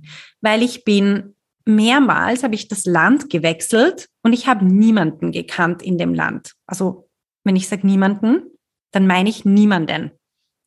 weil 0.41 0.61
ich 0.61 0.83
bin 0.83 1.35
mehrmals 1.65 2.43
habe 2.43 2.55
ich 2.55 2.67
das 2.67 2.85
Land 2.85 3.29
gewechselt 3.29 4.07
und 4.23 4.33
ich 4.33 4.47
habe 4.47 4.65
niemanden 4.65 5.31
gekannt 5.31 5.81
in 5.81 5.97
dem 5.97 6.13
Land. 6.13 6.53
Also 6.65 7.09
wenn 7.43 7.55
ich 7.55 7.67
sage 7.67 7.85
niemanden, 7.85 8.43
dann 8.91 9.07
meine 9.07 9.29
ich 9.29 9.45
niemanden. 9.45 10.11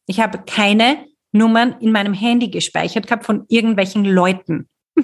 Ich 0.07 0.21
habe 0.21 0.43
keine 0.47 1.07
Nummern 1.33 1.77
in 1.81 1.93
meinem 1.93 2.15
Handy 2.15 2.51
gespeichert 2.51 3.07
gehabt 3.07 3.25
von 3.25 3.45
irgendwelchen 3.49 4.05
Leuten. 4.05 4.69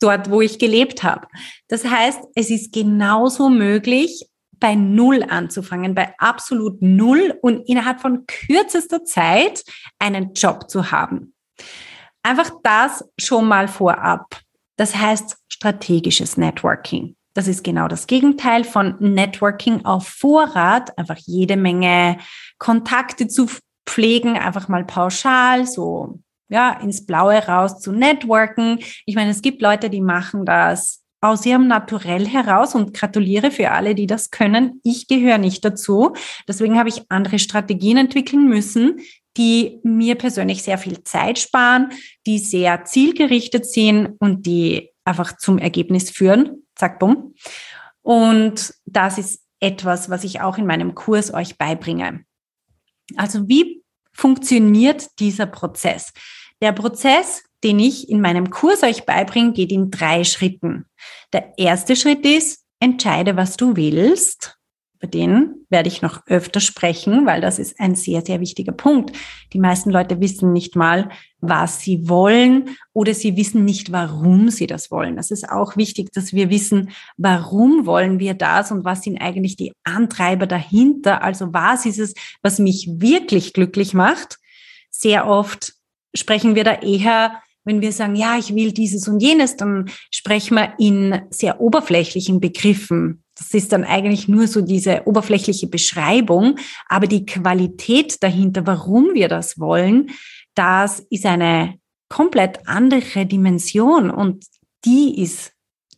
Dort, 0.00 0.30
wo 0.30 0.40
ich 0.40 0.58
gelebt 0.58 1.02
habe. 1.02 1.26
Das 1.68 1.84
heißt, 1.84 2.20
es 2.34 2.50
ist 2.50 2.72
genauso 2.72 3.48
möglich, 3.48 4.26
bei 4.64 4.76
Null 4.76 5.22
anzufangen, 5.28 5.94
bei 5.94 6.14
absolut 6.16 6.80
Null 6.80 7.38
und 7.42 7.68
innerhalb 7.68 8.00
von 8.00 8.24
kürzester 8.26 9.04
Zeit 9.04 9.62
einen 9.98 10.32
Job 10.32 10.70
zu 10.70 10.90
haben. 10.90 11.34
Einfach 12.22 12.50
das 12.62 13.04
schon 13.18 13.46
mal 13.46 13.68
vorab. 13.68 14.40
Das 14.78 14.96
heißt 14.96 15.36
strategisches 15.48 16.38
Networking. 16.38 17.14
Das 17.34 17.46
ist 17.46 17.62
genau 17.62 17.88
das 17.88 18.06
Gegenteil 18.06 18.64
von 18.64 18.96
Networking 19.00 19.84
auf 19.84 20.08
Vorrat, 20.08 20.96
einfach 20.96 21.18
jede 21.18 21.58
Menge 21.58 22.16
Kontakte 22.56 23.28
zu 23.28 23.48
pflegen, 23.86 24.38
einfach 24.38 24.68
mal 24.68 24.86
pauschal, 24.86 25.66
so 25.66 26.20
ja, 26.48 26.72
ins 26.80 27.04
Blaue 27.04 27.36
raus 27.46 27.80
zu 27.80 27.92
networken. 27.92 28.78
Ich 29.04 29.14
meine, 29.14 29.30
es 29.30 29.42
gibt 29.42 29.60
Leute, 29.60 29.90
die 29.90 30.00
machen 30.00 30.46
das 30.46 31.03
aus 31.24 31.46
ihrem 31.46 31.66
Naturell 31.66 32.28
heraus 32.28 32.74
und 32.74 32.92
gratuliere 32.92 33.50
für 33.50 33.70
alle, 33.70 33.94
die 33.94 34.06
das 34.06 34.30
können. 34.30 34.80
Ich 34.84 35.08
gehöre 35.08 35.38
nicht 35.38 35.64
dazu. 35.64 36.12
Deswegen 36.46 36.78
habe 36.78 36.90
ich 36.90 37.10
andere 37.10 37.38
Strategien 37.38 37.96
entwickeln 37.96 38.46
müssen, 38.46 39.00
die 39.38 39.80
mir 39.82 40.16
persönlich 40.16 40.62
sehr 40.62 40.76
viel 40.76 41.02
Zeit 41.02 41.38
sparen, 41.38 41.92
die 42.26 42.38
sehr 42.38 42.84
zielgerichtet 42.84 43.64
sind 43.64 44.16
und 44.18 44.44
die 44.44 44.90
einfach 45.04 45.38
zum 45.38 45.58
Ergebnis 45.58 46.10
führen. 46.10 46.62
Zack, 46.74 46.98
bumm. 46.98 47.34
Und 48.02 48.74
das 48.84 49.16
ist 49.16 49.42
etwas, 49.60 50.10
was 50.10 50.24
ich 50.24 50.42
auch 50.42 50.58
in 50.58 50.66
meinem 50.66 50.94
Kurs 50.94 51.32
euch 51.32 51.56
beibringe. 51.56 52.24
Also 53.16 53.48
wie 53.48 53.82
funktioniert 54.12 55.18
dieser 55.18 55.46
Prozess? 55.46 56.12
Der 56.60 56.72
Prozess 56.72 57.44
den 57.64 57.78
ich 57.78 58.08
in 58.08 58.20
meinem 58.20 58.50
Kurs 58.50 58.82
euch 58.82 59.04
beibringe, 59.04 59.52
geht 59.52 59.72
in 59.72 59.90
drei 59.90 60.22
Schritten. 60.22 60.84
Der 61.32 61.54
erste 61.56 61.96
Schritt 61.96 62.24
ist, 62.24 62.64
entscheide, 62.78 63.36
was 63.36 63.56
du 63.56 63.76
willst. 63.76 64.58
Über 64.96 65.10
den 65.10 65.66
werde 65.70 65.88
ich 65.88 66.02
noch 66.02 66.26
öfter 66.26 66.60
sprechen, 66.60 67.26
weil 67.26 67.40
das 67.40 67.58
ist 67.58 67.80
ein 67.80 67.94
sehr, 67.94 68.22
sehr 68.24 68.40
wichtiger 68.40 68.72
Punkt. 68.72 69.16
Die 69.52 69.58
meisten 69.58 69.90
Leute 69.90 70.20
wissen 70.20 70.52
nicht 70.52 70.76
mal, 70.76 71.10
was 71.40 71.80
sie 71.80 72.08
wollen 72.08 72.76
oder 72.92 73.12
sie 73.12 73.36
wissen 73.36 73.64
nicht, 73.64 73.92
warum 73.92 74.50
sie 74.50 74.66
das 74.66 74.90
wollen. 74.90 75.16
Das 75.16 75.30
ist 75.30 75.48
auch 75.48 75.76
wichtig, 75.76 76.12
dass 76.12 76.32
wir 76.32 76.48
wissen, 76.48 76.90
warum 77.16 77.86
wollen 77.86 78.18
wir 78.18 78.34
das 78.34 78.70
und 78.70 78.84
was 78.84 79.02
sind 79.02 79.18
eigentlich 79.18 79.56
die 79.56 79.72
Antreiber 79.84 80.46
dahinter. 80.46 81.22
Also 81.22 81.52
was 81.52 81.86
ist 81.86 81.98
es, 81.98 82.14
was 82.42 82.58
mich 82.58 82.88
wirklich 82.90 83.52
glücklich 83.52 83.94
macht? 83.94 84.38
Sehr 84.90 85.26
oft 85.26 85.74
sprechen 86.14 86.54
wir 86.54 86.64
da 86.64 86.74
eher 86.74 87.42
wenn 87.64 87.80
wir 87.80 87.92
sagen, 87.92 88.14
ja, 88.14 88.36
ich 88.38 88.54
will 88.54 88.72
dieses 88.72 89.08
und 89.08 89.20
jenes, 89.20 89.56
dann 89.56 89.90
sprechen 90.10 90.56
wir 90.56 90.74
in 90.78 91.22
sehr 91.30 91.60
oberflächlichen 91.60 92.40
Begriffen. 92.40 93.22
Das 93.36 93.52
ist 93.52 93.72
dann 93.72 93.84
eigentlich 93.84 94.28
nur 94.28 94.46
so 94.46 94.60
diese 94.60 95.02
oberflächliche 95.06 95.66
Beschreibung, 95.66 96.56
aber 96.88 97.06
die 97.06 97.26
Qualität 97.26 98.22
dahinter, 98.22 98.66
warum 98.66 99.14
wir 99.14 99.28
das 99.28 99.58
wollen, 99.58 100.10
das 100.54 101.00
ist 101.10 101.26
eine 101.26 101.74
komplett 102.08 102.60
andere 102.68 103.26
Dimension 103.26 104.10
und 104.10 104.44
die 104.84 105.20
ist 105.20 105.53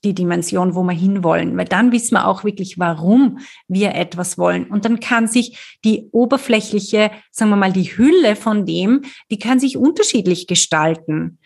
die 0.06 0.14
Dimension, 0.14 0.74
wo 0.74 0.82
wir 0.82 0.94
hinwollen, 0.94 1.56
weil 1.56 1.66
dann 1.66 1.92
wissen 1.92 2.14
wir 2.14 2.26
auch 2.26 2.44
wirklich, 2.44 2.78
warum 2.78 3.40
wir 3.68 3.94
etwas 3.94 4.38
wollen. 4.38 4.64
Und 4.64 4.84
dann 4.84 5.00
kann 5.00 5.26
sich 5.26 5.76
die 5.84 6.08
oberflächliche, 6.12 7.10
sagen 7.30 7.50
wir 7.50 7.56
mal, 7.56 7.72
die 7.72 7.96
Hülle 7.98 8.36
von 8.36 8.64
dem, 8.64 9.02
die 9.30 9.38
kann 9.38 9.60
sich 9.60 9.76
unterschiedlich 9.76 10.46
gestalten. 10.46 11.38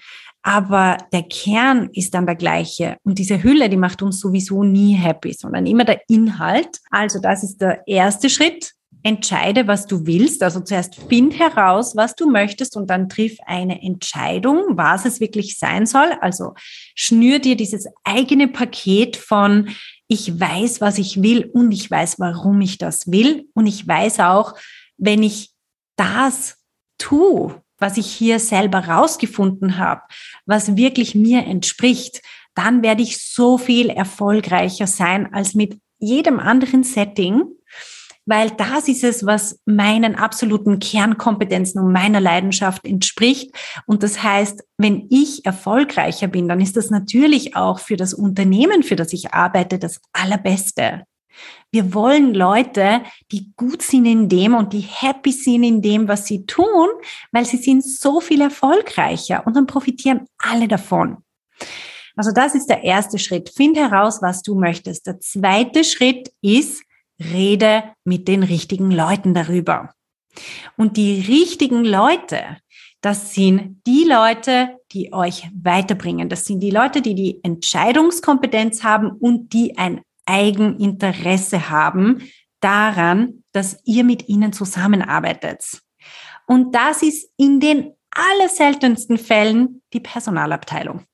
Aber 0.42 0.96
der 1.12 1.24
Kern 1.24 1.90
ist 1.92 2.14
dann 2.14 2.26
der 2.26 2.36
gleiche. 2.36 2.96
Und 3.02 3.18
diese 3.18 3.42
Hülle, 3.42 3.68
die 3.68 3.76
macht 3.76 4.02
uns 4.02 4.20
sowieso 4.20 4.62
nie 4.62 4.94
happy, 4.94 5.32
sondern 5.32 5.66
immer 5.66 5.84
der 5.84 6.00
Inhalt. 6.08 6.78
Also 6.90 7.20
das 7.20 7.42
ist 7.42 7.60
der 7.60 7.86
erste 7.86 8.30
Schritt 8.30 8.72
entscheide, 9.02 9.66
was 9.66 9.86
du 9.86 10.06
willst. 10.06 10.42
Also 10.42 10.60
zuerst 10.60 10.96
find 11.08 11.38
heraus, 11.38 11.96
was 11.96 12.14
du 12.14 12.30
möchtest 12.30 12.76
und 12.76 12.88
dann 12.90 13.08
triff 13.08 13.36
eine 13.46 13.82
Entscheidung, 13.82 14.76
was 14.76 15.04
es 15.04 15.20
wirklich 15.20 15.58
sein 15.58 15.86
soll. 15.86 16.12
Also 16.20 16.54
schnür 16.94 17.38
dir 17.38 17.56
dieses 17.56 17.86
eigene 18.04 18.48
Paket 18.48 19.16
von 19.16 19.70
ich 20.08 20.40
weiß, 20.40 20.80
was 20.80 20.98
ich 20.98 21.22
will 21.22 21.48
und 21.52 21.70
ich 21.72 21.90
weiß, 21.90 22.18
warum 22.18 22.60
ich 22.60 22.78
das 22.78 23.10
will. 23.10 23.48
Und 23.54 23.66
ich 23.66 23.86
weiß 23.86 24.20
auch, 24.20 24.54
wenn 24.98 25.22
ich 25.22 25.52
das 25.96 26.58
tue, 26.98 27.62
was 27.78 27.96
ich 27.96 28.06
hier 28.06 28.38
selber 28.40 28.80
rausgefunden 28.86 29.78
habe, 29.78 30.02
was 30.46 30.76
wirklich 30.76 31.14
mir 31.14 31.46
entspricht, 31.46 32.22
dann 32.54 32.82
werde 32.82 33.02
ich 33.02 33.24
so 33.24 33.56
viel 33.56 33.88
erfolgreicher 33.88 34.86
sein 34.86 35.32
als 35.32 35.54
mit 35.54 35.78
jedem 35.98 36.40
anderen 36.40 36.82
Setting, 36.82 37.44
weil 38.30 38.50
das 38.52 38.86
ist 38.86 39.02
es, 39.02 39.26
was 39.26 39.60
meinen 39.66 40.14
absoluten 40.14 40.78
Kernkompetenzen 40.78 41.80
und 41.80 41.92
meiner 41.92 42.20
Leidenschaft 42.20 42.86
entspricht. 42.86 43.52
Und 43.86 44.04
das 44.04 44.22
heißt, 44.22 44.62
wenn 44.78 45.08
ich 45.10 45.44
erfolgreicher 45.44 46.28
bin, 46.28 46.46
dann 46.46 46.60
ist 46.60 46.76
das 46.76 46.90
natürlich 46.90 47.56
auch 47.56 47.80
für 47.80 47.96
das 47.96 48.14
Unternehmen, 48.14 48.84
für 48.84 48.94
das 48.94 49.12
ich 49.12 49.34
arbeite, 49.34 49.80
das 49.80 50.00
Allerbeste. 50.12 51.02
Wir 51.72 51.92
wollen 51.92 52.32
Leute, 52.32 53.02
die 53.32 53.52
gut 53.56 53.82
sind 53.82 54.06
in 54.06 54.28
dem 54.28 54.54
und 54.54 54.72
die 54.72 54.86
happy 54.88 55.32
sind 55.32 55.64
in 55.64 55.82
dem, 55.82 56.06
was 56.06 56.26
sie 56.26 56.46
tun, 56.46 56.88
weil 57.32 57.46
sie 57.46 57.56
sind 57.56 57.84
so 57.84 58.20
viel 58.20 58.42
erfolgreicher 58.42 59.44
und 59.44 59.56
dann 59.56 59.66
profitieren 59.66 60.26
alle 60.38 60.68
davon. 60.68 61.18
Also 62.16 62.30
das 62.30 62.54
ist 62.54 62.66
der 62.66 62.84
erste 62.84 63.18
Schritt. 63.18 63.50
Find 63.50 63.76
heraus, 63.76 64.22
was 64.22 64.42
du 64.42 64.54
möchtest. 64.54 65.06
Der 65.08 65.18
zweite 65.18 65.82
Schritt 65.82 66.30
ist, 66.42 66.82
rede 67.20 67.85
mit 68.04 68.28
den 68.28 68.42
richtigen 68.42 68.90
Leuten 68.90 69.35
darüber. 69.35 69.94
Und 70.76 70.96
die 70.96 71.20
richtigen 71.20 71.85
Leute, 71.85 72.59
das 73.00 73.35
sind 73.35 73.83
die 73.87 74.04
Leute, 74.04 74.78
die 74.92 75.12
euch 75.12 75.48
weiterbringen. 75.54 76.28
Das 76.28 76.44
sind 76.44 76.61
die 76.61 76.70
Leute, 76.70 77.02
die 77.02 77.14
die 77.14 77.40
Entscheidungskompetenz 77.42 78.83
haben 78.83 79.11
und 79.11 79.52
die 79.52 79.76
ein 79.78 80.02
Eigeninteresse 80.26 81.70
haben 81.70 82.22
daran, 82.61 83.42
dass 83.52 83.78
ihr 83.85 84.04
mit 84.04 84.28
ihnen 84.28 84.52
zusammenarbeitet. 84.52 85.80
Und 86.46 86.74
das 86.74 87.02
ist 87.02 87.30
in 87.37 87.61
den 87.61 87.92
allerseltensten 88.11 89.18
Fällen 89.18 89.83
die 89.92 90.00
Personalabteilung. 90.00 91.04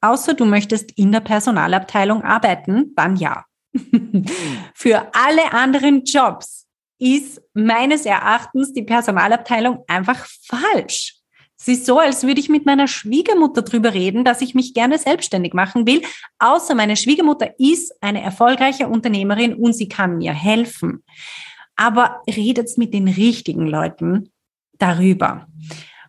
Außer 0.00 0.34
du 0.34 0.44
möchtest 0.44 0.92
in 0.92 1.12
der 1.12 1.20
Personalabteilung 1.20 2.22
arbeiten, 2.22 2.94
dann 2.94 3.16
ja. 3.16 3.44
Für 4.74 5.14
alle 5.14 5.52
anderen 5.52 6.04
Jobs 6.04 6.66
ist 6.98 7.40
meines 7.54 8.06
Erachtens 8.06 8.72
die 8.72 8.82
Personalabteilung 8.82 9.84
einfach 9.86 10.26
falsch. 10.46 11.14
Es 11.60 11.66
ist 11.66 11.86
so, 11.86 11.98
als 11.98 12.24
würde 12.24 12.40
ich 12.40 12.48
mit 12.48 12.66
meiner 12.66 12.86
Schwiegermutter 12.86 13.62
drüber 13.62 13.92
reden, 13.92 14.24
dass 14.24 14.42
ich 14.42 14.54
mich 14.54 14.74
gerne 14.74 14.96
selbstständig 14.96 15.54
machen 15.54 15.86
will, 15.86 16.02
außer 16.38 16.74
meine 16.74 16.96
Schwiegermutter 16.96 17.58
ist 17.58 17.92
eine 18.00 18.22
erfolgreiche 18.22 18.88
Unternehmerin 18.88 19.54
und 19.54 19.72
sie 19.72 19.88
kann 19.88 20.18
mir 20.18 20.32
helfen. 20.32 21.02
Aber 21.74 22.22
redet 22.28 22.76
mit 22.78 22.94
den 22.94 23.08
richtigen 23.08 23.66
Leuten 23.66 24.30
darüber. 24.78 25.48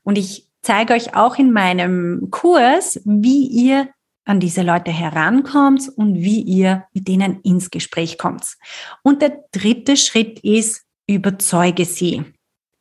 Und 0.04 0.20
ich 0.20 0.48
zeige 0.62 0.94
euch 0.94 1.16
auch 1.16 1.38
in 1.38 1.52
meinem 1.52 2.30
Kurs, 2.30 3.02
wie 3.06 3.48
ihr 3.48 3.90
an 4.30 4.40
diese 4.40 4.62
Leute 4.62 4.92
herankommt 4.92 5.90
und 5.96 6.16
wie 6.16 6.42
ihr 6.42 6.86
mit 6.94 7.08
denen 7.08 7.42
ins 7.42 7.72
Gespräch 7.72 8.20
kommt. 8.20 8.58
Und 9.02 9.24
der 9.24 9.44
dritte 9.52 9.98
Schritt 9.98 10.40
ist, 10.42 10.86
überzeuge 11.08 11.86
sie. 11.86 12.24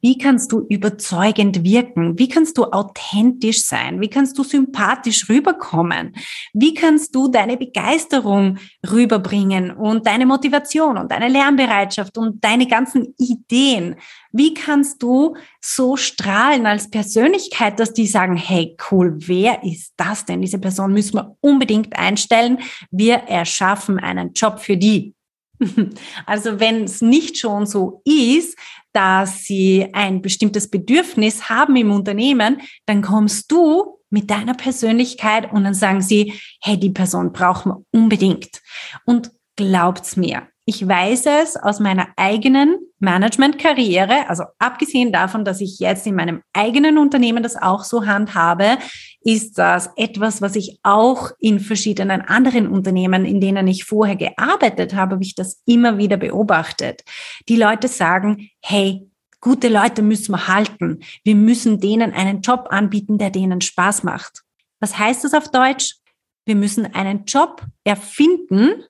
Wie 0.01 0.17
kannst 0.17 0.53
du 0.53 0.65
überzeugend 0.69 1.65
wirken? 1.65 2.17
Wie 2.19 2.29
kannst 2.29 2.57
du 2.57 2.65
authentisch 2.65 3.65
sein? 3.65 4.01
Wie 4.01 4.09
kannst 4.09 4.39
du 4.39 4.45
sympathisch 4.45 5.29
rüberkommen? 5.29 6.15
Wie 6.53 6.73
kannst 6.73 7.15
du 7.17 7.29
deine 7.29 7.57
Begeisterung 7.57 8.59
rüberbringen 8.89 9.73
und 9.73 10.07
deine 10.07 10.25
Motivation 10.25 10.99
und 10.99 11.11
deine 11.11 11.29
Lernbereitschaft 11.29 12.17
und 12.17 12.45
deine 12.45 12.69
ganzen 12.69 13.13
Ideen? 13.19 13.97
Wie 14.31 14.55
kannst 14.55 15.03
du 15.03 15.37
so 15.61 15.97
strahlen 15.97 16.67
als 16.67 16.91
Persönlichkeit, 16.91 17.81
dass 17.81 17.93
die 17.93 18.07
sagen, 18.07 18.37
hey, 18.37 18.77
cool, 18.91 19.17
wer 19.27 19.65
ist 19.65 19.95
das 19.97 20.25
denn? 20.25 20.43
Diese 20.43 20.61
Person 20.61 20.93
müssen 20.93 21.15
wir 21.15 21.37
unbedingt 21.41 21.99
einstellen. 21.99 22.59
Wir 22.93 23.17
erschaffen 23.17 23.99
einen 23.99 24.33
Job 24.33 24.61
für 24.61 24.77
die. 24.77 25.15
Also 26.27 26.61
wenn 26.61 26.85
es 26.85 27.03
nicht 27.03 27.39
schon 27.39 27.67
so 27.67 28.03
ist, 28.05 28.57
dass 28.93 29.45
sie 29.45 29.89
ein 29.93 30.23
bestimmtes 30.23 30.71
Bedürfnis 30.71 31.49
haben 31.49 31.77
im 31.77 31.91
Unternehmen, 31.91 32.61
dann 32.87 33.03
kommst 33.03 33.51
du 33.53 33.99
mit 34.11 34.31
deiner 34.31 34.55
Persönlichkeit 34.55 35.53
und 35.53 35.65
dann 35.65 35.75
sagen 35.75 36.01
sie, 36.01 36.35
hey, 36.63 36.79
die 36.79 36.91
Person 36.91 37.33
brauchen 37.33 37.73
wir 37.73 37.85
unbedingt. 37.93 38.63
Und 39.05 39.31
glaubt's 39.57 40.17
mir, 40.17 40.49
ich 40.65 40.87
weiß 40.87 41.27
es 41.27 41.57
aus 41.57 41.81
meiner 41.81 42.09
eigenen 42.17 42.79
Management-Karriere, 43.01 44.29
also 44.29 44.45
abgesehen 44.59 45.13
davon, 45.13 45.45
dass 45.45 45.61
ich 45.61 45.79
jetzt 45.79 46.07
in 46.07 46.15
meinem 46.15 46.43
eigenen 46.53 46.99
Unternehmen 46.99 47.43
das 47.43 47.57
auch 47.57 47.85
so 47.85 48.07
handhabe, 48.07 48.79
ist 49.21 49.59
das 49.59 49.91
etwas, 49.97 50.41
was 50.41 50.57
ich 50.57 50.79
auch 50.83 51.33
in 51.39 51.61
verschiedenen 51.61 52.23
anderen 52.23 52.67
Unternehmen, 52.67 53.25
in 53.25 53.41
denen 53.41 53.67
ich 53.69 53.85
vorher 53.85 54.17
gearbeitet 54.17 54.95
habe, 54.95 55.19
habe 55.19 55.25
ich 55.25 55.35
das 55.35 55.61
immer 55.67 55.99
wieder 55.99 56.17
beobachtet. 56.17 57.03
Die 57.49 57.57
Leute 57.57 57.89
sagen, 57.89 58.51
hey, 58.63 59.11
gute 59.41 59.69
Leute 59.69 60.03
müssen 60.03 60.33
wir 60.33 60.47
halten. 60.47 61.01
Wir 61.25 61.35
müssen 61.35 61.81
denen 61.81 62.13
einen 62.13 62.41
Job 62.41 62.69
anbieten, 62.71 63.19
der 63.19 63.31
denen 63.31 63.61
Spaß 63.61 64.05
macht. 64.05 64.43
Was 64.79 64.97
heißt 64.97 65.25
das 65.25 65.35
auf 65.35 65.51
Deutsch? 65.51 65.97
Wir 66.45 66.55
müssen 66.55 66.95
einen 66.95 67.25
Job 67.25 67.65
erfinden, 67.83 68.85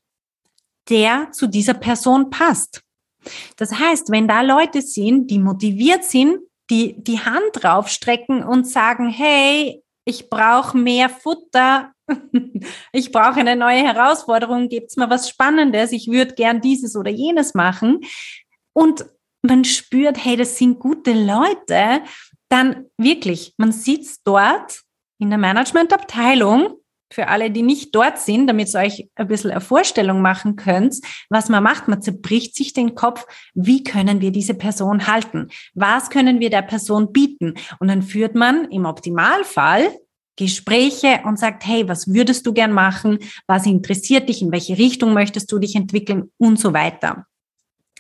der 0.91 1.33
zu 1.33 1.47
dieser 1.47 1.75
Person 1.75 2.29
passt. 2.29 2.83
Das 3.57 3.73
heißt, 3.73 4.11
wenn 4.11 4.29
da 4.29 4.43
Leute 4.43 4.83
sind, 4.83 5.31
die 5.31 5.39
motiviert 5.39 6.05
sind, 6.05 6.39
die 6.71 6.95
die 7.03 7.21
Hand 7.21 7.51
draufstrecken 7.53 8.43
und 8.43 8.67
sagen, 8.67 9.09
hey, 9.09 9.83
ich 10.05 10.31
brauche 10.31 10.77
mehr 10.77 11.09
Futter, 11.09 11.93
ich 12.93 13.13
brauche 13.13 13.41
eine 13.41 13.57
neue 13.57 13.83
Herausforderung, 13.83 14.69
gibt's 14.69 14.97
mir 14.97 15.11
was 15.11 15.29
Spannendes, 15.29 15.93
ich 15.93 16.09
würde 16.09 16.35
gern 16.35 16.61
dieses 16.61 16.97
oder 16.97 17.11
jenes 17.11 17.55
machen. 17.55 18.01
Und 18.73 19.07
man 19.43 19.65
spürt, 19.65 20.23
hey, 20.25 20.37
das 20.37 20.57
sind 20.57 20.79
gute 20.79 21.13
Leute, 21.13 22.03
dann 22.49 22.87
wirklich, 22.97 23.55
man 23.59 23.73
sitzt 23.73 24.23
dort 24.25 24.83
in 25.21 25.31
der 25.31 25.39
Managementabteilung 25.39 26.77
für 27.11 27.29
alle, 27.29 27.51
die 27.51 27.63
nicht 27.63 27.95
dort 27.95 28.19
sind, 28.19 28.47
damit 28.47 28.75
ihr 28.75 28.81
euch 28.81 29.09
ein 29.15 29.29
bisschen 29.29 29.51
eine 29.51 29.61
Vorstellung 29.61 30.21
machen 30.21 30.57
könnt, 30.57 30.97
was 31.31 31.49
man 31.49 31.63
macht. 31.63 31.89
Man 31.89 32.03
zerbricht 32.03 32.55
sich 32.55 32.73
den 32.73 32.95
Kopf, 32.95 33.27
wie 33.55 33.83
können 33.83 34.21
wir 34.21 34.31
diese 34.31 34.55
Person 34.55 35.07
halten? 35.07 35.49
Was 35.75 36.11
können 36.11 36.41
wir 36.41 36.51
der 36.51 36.63
Person 36.63 37.13
bieten? 37.13 37.55
Und 37.81 37.89
dann 37.89 38.03
führt 38.03 38.35
man 38.35 38.71
im 38.71 38.85
Optimalfall 38.85 39.91
Gespräche 40.37 41.21
und 41.25 41.39
sagt, 41.39 41.67
hey, 41.67 41.89
was 41.89 42.13
würdest 42.13 42.47
du 42.47 42.53
gern 42.53 42.73
machen? 42.73 43.19
Was 43.49 43.67
interessiert 43.67 44.29
dich? 44.29 44.41
In 44.41 44.53
welche 44.53 44.79
Richtung 44.79 45.13
möchtest 45.13 45.51
du 45.51 45.59
dich 45.59 45.75
entwickeln? 45.75 46.31
Und 46.39 46.61
so 46.61 46.73
weiter. 46.73 47.27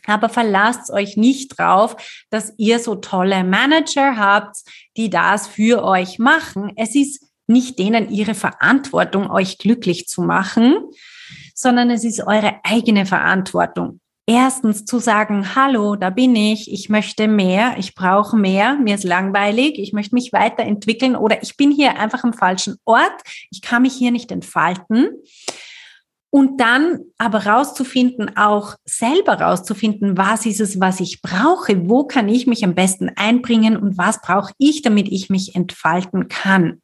Aber 0.06 0.28
verlasst 0.28 0.90
euch 0.90 1.16
nicht 1.16 1.58
drauf, 1.58 1.96
dass 2.30 2.54
ihr 2.56 2.78
so 2.78 2.94
tolle 2.94 3.44
Manager 3.44 4.16
habt, 4.16 4.56
die 4.96 5.10
das 5.10 5.48
für 5.48 5.84
euch 5.84 6.18
machen. 6.18 6.72
Es 6.76 6.94
ist 6.94 7.27
nicht 7.48 7.78
denen 7.78 8.10
ihre 8.10 8.34
Verantwortung, 8.34 9.30
euch 9.30 9.58
glücklich 9.58 10.06
zu 10.06 10.22
machen, 10.22 10.76
sondern 11.54 11.90
es 11.90 12.04
ist 12.04 12.20
eure 12.26 12.60
eigene 12.62 13.04
Verantwortung. 13.04 14.00
Erstens 14.30 14.84
zu 14.84 14.98
sagen, 14.98 15.54
hallo, 15.54 15.96
da 15.96 16.10
bin 16.10 16.36
ich, 16.36 16.70
ich 16.70 16.90
möchte 16.90 17.28
mehr, 17.28 17.76
ich 17.78 17.94
brauche 17.94 18.36
mehr, 18.36 18.74
mir 18.74 18.94
ist 18.94 19.04
langweilig, 19.04 19.78
ich 19.78 19.94
möchte 19.94 20.14
mich 20.14 20.34
weiterentwickeln 20.34 21.16
oder 21.16 21.42
ich 21.42 21.56
bin 21.56 21.70
hier 21.70 21.98
einfach 21.98 22.24
am 22.24 22.34
falschen 22.34 22.76
Ort, 22.84 23.22
ich 23.50 23.62
kann 23.62 23.82
mich 23.82 23.94
hier 23.94 24.10
nicht 24.10 24.30
entfalten. 24.30 25.08
Und 26.30 26.60
dann 26.60 26.98
aber 27.16 27.46
rauszufinden, 27.46 28.36
auch 28.36 28.74
selber 28.84 29.40
rauszufinden, 29.40 30.18
was 30.18 30.44
ist 30.44 30.60
es, 30.60 30.78
was 30.78 31.00
ich 31.00 31.22
brauche, 31.22 31.88
wo 31.88 32.04
kann 32.04 32.28
ich 32.28 32.46
mich 32.46 32.62
am 32.66 32.74
besten 32.74 33.10
einbringen 33.16 33.78
und 33.78 33.96
was 33.96 34.20
brauche 34.20 34.52
ich, 34.58 34.82
damit 34.82 35.08
ich 35.08 35.30
mich 35.30 35.56
entfalten 35.56 36.28
kann. 36.28 36.82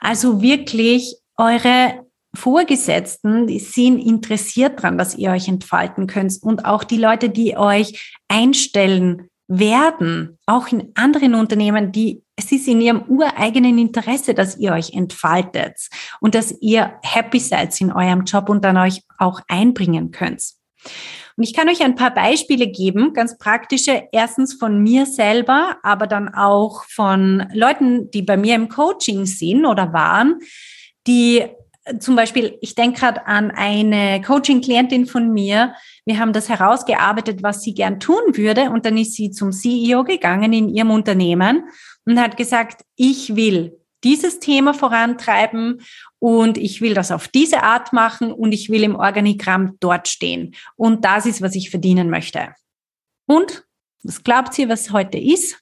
Also 0.00 0.42
wirklich 0.42 1.16
eure 1.36 2.06
Vorgesetzten, 2.34 3.46
die 3.46 3.58
sind 3.58 3.98
interessiert 3.98 4.78
daran, 4.78 4.98
dass 4.98 5.16
ihr 5.16 5.30
euch 5.30 5.48
entfalten 5.48 6.06
könnt 6.06 6.38
und 6.42 6.64
auch 6.64 6.84
die 6.84 6.98
Leute, 6.98 7.28
die 7.28 7.56
euch 7.56 8.14
einstellen 8.28 9.28
werden, 9.48 10.38
auch 10.46 10.68
in 10.68 10.92
anderen 10.94 11.34
Unternehmen, 11.34 11.90
die 11.90 12.22
es 12.36 12.52
ist 12.52 12.68
in 12.68 12.80
ihrem 12.80 13.02
ureigenen 13.02 13.78
Interesse, 13.78 14.32
dass 14.32 14.56
ihr 14.56 14.72
euch 14.72 14.94
entfaltet 14.94 15.88
und 16.20 16.34
dass 16.34 16.54
ihr 16.60 16.94
happy 17.02 17.40
seid 17.40 17.78
in 17.80 17.92
eurem 17.92 18.24
Job 18.24 18.48
und 18.48 18.64
dann 18.64 18.76
euch 18.76 19.02
auch 19.18 19.40
einbringen 19.48 20.10
könnt. 20.10 20.59
Und 21.36 21.44
ich 21.44 21.54
kann 21.54 21.68
euch 21.68 21.82
ein 21.82 21.94
paar 21.94 22.12
Beispiele 22.12 22.66
geben, 22.66 23.14
ganz 23.14 23.38
praktische, 23.38 24.02
erstens 24.12 24.54
von 24.54 24.82
mir 24.82 25.06
selber, 25.06 25.76
aber 25.82 26.06
dann 26.06 26.34
auch 26.34 26.84
von 26.84 27.48
Leuten, 27.54 28.10
die 28.10 28.22
bei 28.22 28.36
mir 28.36 28.54
im 28.54 28.68
Coaching 28.68 29.26
sind 29.26 29.64
oder 29.64 29.92
waren, 29.92 30.40
die 31.06 31.44
zum 31.98 32.14
Beispiel, 32.14 32.58
ich 32.60 32.74
denke 32.74 33.00
gerade 33.00 33.26
an 33.26 33.50
eine 33.50 34.20
Coaching-Klientin 34.20 35.06
von 35.06 35.32
mir. 35.32 35.74
Wir 36.04 36.18
haben 36.18 36.32
das 36.32 36.48
herausgearbeitet, 36.48 37.42
was 37.42 37.62
sie 37.62 37.74
gern 37.74 37.98
tun 37.98 38.36
würde. 38.36 38.70
Und 38.70 38.84
dann 38.84 38.96
ist 38.96 39.14
sie 39.14 39.30
zum 39.30 39.50
CEO 39.50 40.04
gegangen 40.04 40.52
in 40.52 40.68
ihrem 40.68 40.90
Unternehmen 40.90 41.64
und 42.04 42.20
hat 42.20 42.36
gesagt, 42.36 42.82
ich 42.96 43.34
will 43.34 43.79
dieses 44.04 44.40
Thema 44.40 44.74
vorantreiben 44.74 45.82
und 46.18 46.58
ich 46.58 46.80
will 46.80 46.94
das 46.94 47.10
auf 47.10 47.28
diese 47.28 47.62
Art 47.62 47.92
machen 47.92 48.32
und 48.32 48.52
ich 48.52 48.70
will 48.70 48.82
im 48.82 48.96
Organigramm 48.96 49.76
dort 49.80 50.08
stehen. 50.08 50.54
Und 50.76 51.04
das 51.04 51.26
ist, 51.26 51.42
was 51.42 51.54
ich 51.54 51.70
verdienen 51.70 52.10
möchte. 52.10 52.54
Und 53.26 53.64
was 54.02 54.22
glaubt 54.22 54.54
sie, 54.54 54.68
was 54.68 54.92
heute 54.92 55.18
ist? 55.18 55.60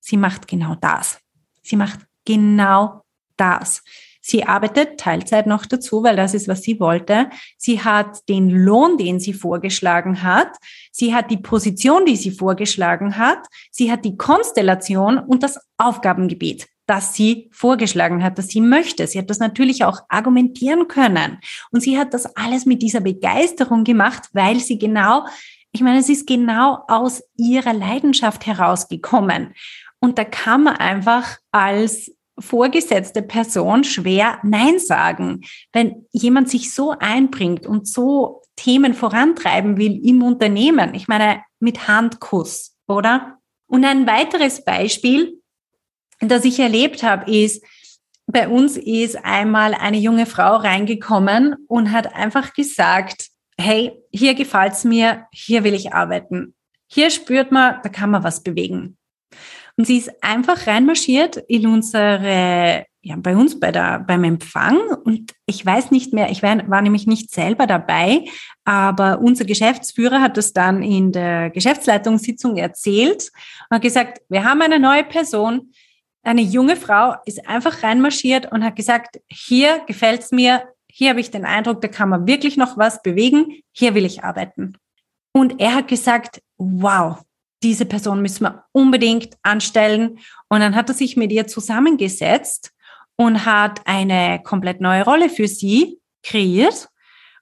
Sie 0.00 0.16
macht 0.16 0.48
genau 0.48 0.74
das. 0.74 1.20
Sie 1.62 1.76
macht 1.76 2.00
genau 2.24 3.02
das. 3.36 3.82
Sie 4.24 4.44
arbeitet 4.44 5.00
Teilzeit 5.00 5.48
noch 5.48 5.66
dazu, 5.66 6.04
weil 6.04 6.14
das 6.14 6.32
ist, 6.32 6.46
was 6.46 6.62
sie 6.62 6.78
wollte. 6.78 7.28
Sie 7.58 7.82
hat 7.82 8.28
den 8.28 8.50
Lohn, 8.50 8.96
den 8.96 9.18
sie 9.18 9.32
vorgeschlagen 9.32 10.22
hat. 10.22 10.56
Sie 10.92 11.12
hat 11.12 11.30
die 11.30 11.38
Position, 11.38 12.06
die 12.06 12.16
sie 12.16 12.30
vorgeschlagen 12.30 13.18
hat. 13.18 13.40
Sie 13.72 13.90
hat 13.90 14.04
die 14.04 14.16
Konstellation 14.16 15.18
und 15.18 15.42
das 15.42 15.58
Aufgabengebiet 15.76 16.68
das 16.92 17.14
sie 17.14 17.48
vorgeschlagen 17.52 18.22
hat, 18.22 18.36
dass 18.36 18.48
sie 18.48 18.60
möchte. 18.60 19.06
Sie 19.06 19.18
hat 19.18 19.30
das 19.30 19.38
natürlich 19.38 19.82
auch 19.82 20.00
argumentieren 20.10 20.88
können. 20.88 21.38
Und 21.70 21.80
sie 21.80 21.98
hat 21.98 22.12
das 22.12 22.36
alles 22.36 22.66
mit 22.66 22.82
dieser 22.82 23.00
Begeisterung 23.00 23.82
gemacht, 23.82 24.28
weil 24.34 24.60
sie 24.60 24.76
genau, 24.78 25.24
ich 25.72 25.80
meine, 25.80 26.00
es 26.00 26.10
ist 26.10 26.26
genau 26.26 26.84
aus 26.88 27.22
ihrer 27.38 27.72
Leidenschaft 27.72 28.46
herausgekommen. 28.46 29.54
Und 30.00 30.18
da 30.18 30.24
kann 30.24 30.64
man 30.64 30.76
einfach 30.76 31.38
als 31.50 32.14
vorgesetzte 32.38 33.22
Person 33.22 33.84
schwer 33.84 34.38
Nein 34.42 34.78
sagen. 34.78 35.40
Wenn 35.72 36.04
jemand 36.12 36.50
sich 36.50 36.74
so 36.74 36.90
einbringt 36.90 37.66
und 37.66 37.88
so 37.88 38.42
Themen 38.56 38.92
vorantreiben 38.92 39.78
will 39.78 39.98
im 40.06 40.22
Unternehmen, 40.22 40.92
ich 40.92 41.08
meine, 41.08 41.42
mit 41.58 41.88
Handkuss, 41.88 42.76
oder? 42.86 43.38
Und 43.66 43.86
ein 43.86 44.06
weiteres 44.06 44.62
Beispiel, 44.62 45.41
das 46.28 46.44
ich 46.44 46.58
erlebt 46.58 47.02
habe, 47.02 47.30
ist, 47.30 47.64
bei 48.26 48.48
uns 48.48 48.76
ist 48.76 49.16
einmal 49.24 49.74
eine 49.74 49.98
junge 49.98 50.26
Frau 50.26 50.56
reingekommen 50.56 51.56
und 51.66 51.92
hat 51.92 52.14
einfach 52.14 52.54
gesagt, 52.54 53.28
hey, 53.58 53.92
hier 54.10 54.34
gefällt's 54.34 54.84
mir, 54.84 55.26
hier 55.32 55.64
will 55.64 55.74
ich 55.74 55.92
arbeiten. 55.92 56.54
Hier 56.86 57.10
spürt 57.10 57.52
man, 57.52 57.76
da 57.82 57.88
kann 57.88 58.10
man 58.10 58.24
was 58.24 58.42
bewegen. 58.42 58.96
Und 59.76 59.86
sie 59.86 59.98
ist 59.98 60.10
einfach 60.22 60.66
reinmarschiert 60.66 61.38
in 61.48 61.66
unsere, 61.66 62.84
ja, 63.00 63.16
bei 63.16 63.34
uns 63.34 63.58
bei 63.58 63.72
der, 63.72 64.00
beim 64.00 64.24
Empfang. 64.24 64.78
Und 65.04 65.32
ich 65.46 65.64
weiß 65.64 65.90
nicht 65.90 66.12
mehr, 66.12 66.30
ich 66.30 66.42
war, 66.42 66.68
war 66.68 66.82
nämlich 66.82 67.06
nicht 67.06 67.30
selber 67.30 67.66
dabei, 67.66 68.24
aber 68.64 69.20
unser 69.20 69.44
Geschäftsführer 69.44 70.20
hat 70.20 70.36
das 70.36 70.52
dann 70.52 70.82
in 70.82 71.12
der 71.12 71.50
Geschäftsleitungssitzung 71.50 72.56
erzählt 72.56 73.30
und 73.70 73.76
hat 73.76 73.82
gesagt, 73.82 74.20
wir 74.28 74.44
haben 74.44 74.60
eine 74.60 74.78
neue 74.78 75.04
Person, 75.04 75.72
eine 76.22 76.42
junge 76.42 76.76
Frau 76.76 77.14
ist 77.26 77.48
einfach 77.48 77.82
reinmarschiert 77.82 78.50
und 78.52 78.64
hat 78.64 78.76
gesagt, 78.76 79.20
hier 79.28 79.80
gefällt's 79.86 80.30
mir, 80.30 80.68
hier 80.88 81.10
habe 81.10 81.20
ich 81.20 81.30
den 81.30 81.44
Eindruck, 81.44 81.80
da 81.80 81.88
kann 81.88 82.10
man 82.10 82.26
wirklich 82.26 82.56
noch 82.56 82.76
was 82.76 83.02
bewegen, 83.02 83.62
hier 83.72 83.94
will 83.94 84.04
ich 84.04 84.22
arbeiten. 84.22 84.76
Und 85.32 85.60
er 85.60 85.74
hat 85.74 85.88
gesagt, 85.88 86.42
wow, 86.58 87.22
diese 87.62 87.86
Person 87.86 88.22
müssen 88.22 88.44
wir 88.44 88.64
unbedingt 88.72 89.36
anstellen. 89.42 90.18
Und 90.48 90.60
dann 90.60 90.76
hat 90.76 90.88
er 90.90 90.94
sich 90.94 91.16
mit 91.16 91.32
ihr 91.32 91.46
zusammengesetzt 91.46 92.72
und 93.16 93.46
hat 93.46 93.80
eine 93.86 94.42
komplett 94.42 94.80
neue 94.80 95.04
Rolle 95.04 95.28
für 95.28 95.48
sie 95.48 95.98
kreiert. 96.22 96.88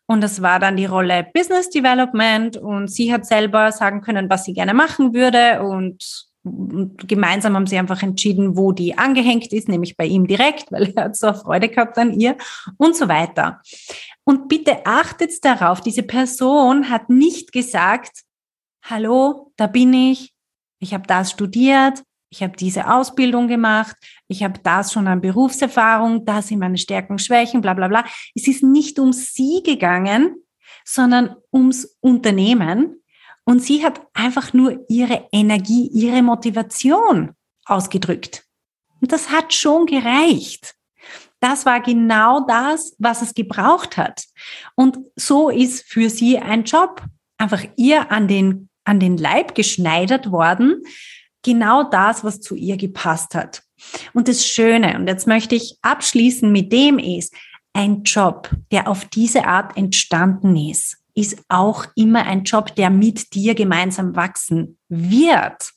Und 0.07 0.21
das 0.21 0.43
war 0.43 0.59
dann 0.59 0.77
die 0.77 0.87
Rolle 0.87 1.27
Business 1.33 1.71
Development. 1.71 2.57
Und 2.57 2.89
sie 2.89 3.13
hat 3.13 3.27
selber 3.27 3.73
sagen 3.73 4.01
können, 4.01 4.29
was 4.31 4.45
sie 4.45 4.53
gerne 4.53 4.75
machen 4.75 5.15
würde. 5.15 5.63
Und, 5.63 6.30
gemeinsam 6.43 7.55
haben 7.55 7.67
sie 7.67 7.79
einfach 7.79 8.03
entschieden, 8.03 8.57
wo 8.57 8.73
die 8.73 8.97
angehängt 8.97 9.53
ist, 9.53 9.69
nämlich 9.69 9.97
bei 9.97 10.07
ihm 10.07 10.27
direkt, 10.27 10.73
weil 10.73 10.93
er 10.95 11.05
hat 11.05 11.17
so 11.17 11.33
Freude 11.35 11.69
gehabt 11.69 11.99
an 11.99 12.19
ihr 12.19 12.37
und 12.79 12.97
so 12.97 13.09
weiter. 13.09 13.61
Und 14.25 14.49
bitte 14.49 14.87
achtet 14.87 15.45
darauf, 15.45 15.81
diese 15.81 16.03
Person 16.03 16.89
hat 16.89 17.11
nicht 17.11 17.53
gesagt, 17.53 18.23
hallo, 18.83 19.53
da 19.57 19.67
bin 19.67 19.93
ich, 19.93 20.33
ich 20.79 20.95
habe 20.95 21.07
das 21.07 21.31
studiert, 21.31 22.03
ich 22.31 22.43
habe 22.43 22.57
diese 22.57 22.91
Ausbildung 22.91 23.49
gemacht, 23.49 23.97
ich 24.29 24.43
habe 24.45 24.61
das 24.63 24.93
schon 24.93 25.09
an 25.09 25.21
Berufserfahrung, 25.21 26.25
das 26.25 26.49
sind 26.49 26.61
meine 26.61 26.79
Stärken, 26.79 27.19
Schwächen, 27.19 27.61
bla 27.61 27.75
bla 27.75 27.89
bla. 27.89 28.05
Es 28.35 28.47
ist 28.47 28.63
nicht 28.63 28.99
um 28.99 29.13
sie 29.13 29.63
gegangen, 29.65 30.37
sondern 30.85 31.37
ums 31.53 31.99
Unternehmen. 32.01 33.00
Und 33.45 33.63
sie 33.63 33.85
hat 33.85 34.01
einfach 34.13 34.53
nur 34.53 34.85
ihre 34.89 35.29
Energie, 35.33 35.89
ihre 35.93 36.23
Motivation 36.23 37.33
ausgedrückt. 37.65 38.45
Und 39.01 39.13
das 39.13 39.31
hat 39.31 39.53
schon 39.53 39.87
gereicht. 39.87 40.75
Das 41.41 41.65
war 41.65 41.81
genau 41.81 42.41
das, 42.47 42.95
was 42.99 43.23
es 43.23 43.35
gebraucht 43.35 43.97
hat. 43.97 44.25
Und 44.75 44.99
so 45.17 45.49
ist 45.49 45.85
für 45.85 46.11
sie 46.11 46.39
ein 46.39 46.65
Job 46.65 47.03
einfach 47.39 47.65
ihr 47.77 48.13
an 48.13 48.29
den, 48.29 48.69
an 48.85 49.01
den 49.01 49.17
Leib 49.17 49.55
geschneidert 49.55 50.31
worden. 50.31 50.83
Genau 51.43 51.85
das, 51.85 52.23
was 52.23 52.41
zu 52.41 52.55
ihr 52.55 52.77
gepasst 52.77 53.35
hat. 53.35 53.63
Und 54.13 54.29
das 54.29 54.47
Schöne, 54.47 54.97
und 54.97 55.07
jetzt 55.07 55.27
möchte 55.27 55.55
ich 55.55 55.79
abschließen 55.81 56.53
mit 56.53 56.71
dem 56.71 56.99
ist, 56.99 57.35
ein 57.73 58.03
Job, 58.03 58.51
der 58.71 58.89
auf 58.89 59.07
diese 59.07 59.47
Art 59.47 59.77
entstanden 59.77 60.57
ist, 60.57 60.99
ist 61.21 61.39
auch 61.49 61.85
immer 61.95 62.27
ein 62.27 62.45
Job, 62.45 62.75
der 62.75 62.91
mit 62.91 63.35
dir 63.35 63.55
gemeinsam 63.55 64.17
wachsen 64.17 64.79
wird. 64.89 65.73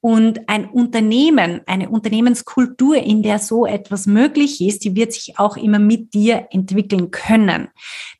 Und 0.00 0.48
ein 0.48 0.68
Unternehmen, 0.68 1.62
eine 1.66 1.88
Unternehmenskultur, 1.88 2.96
in 2.96 3.22
der 3.22 3.38
so 3.38 3.64
etwas 3.64 4.06
möglich 4.06 4.60
ist, 4.60 4.84
die 4.84 4.94
wird 4.94 5.14
sich 5.14 5.38
auch 5.38 5.56
immer 5.56 5.78
mit 5.78 6.12
dir 6.12 6.48
entwickeln 6.50 7.10
können. 7.10 7.68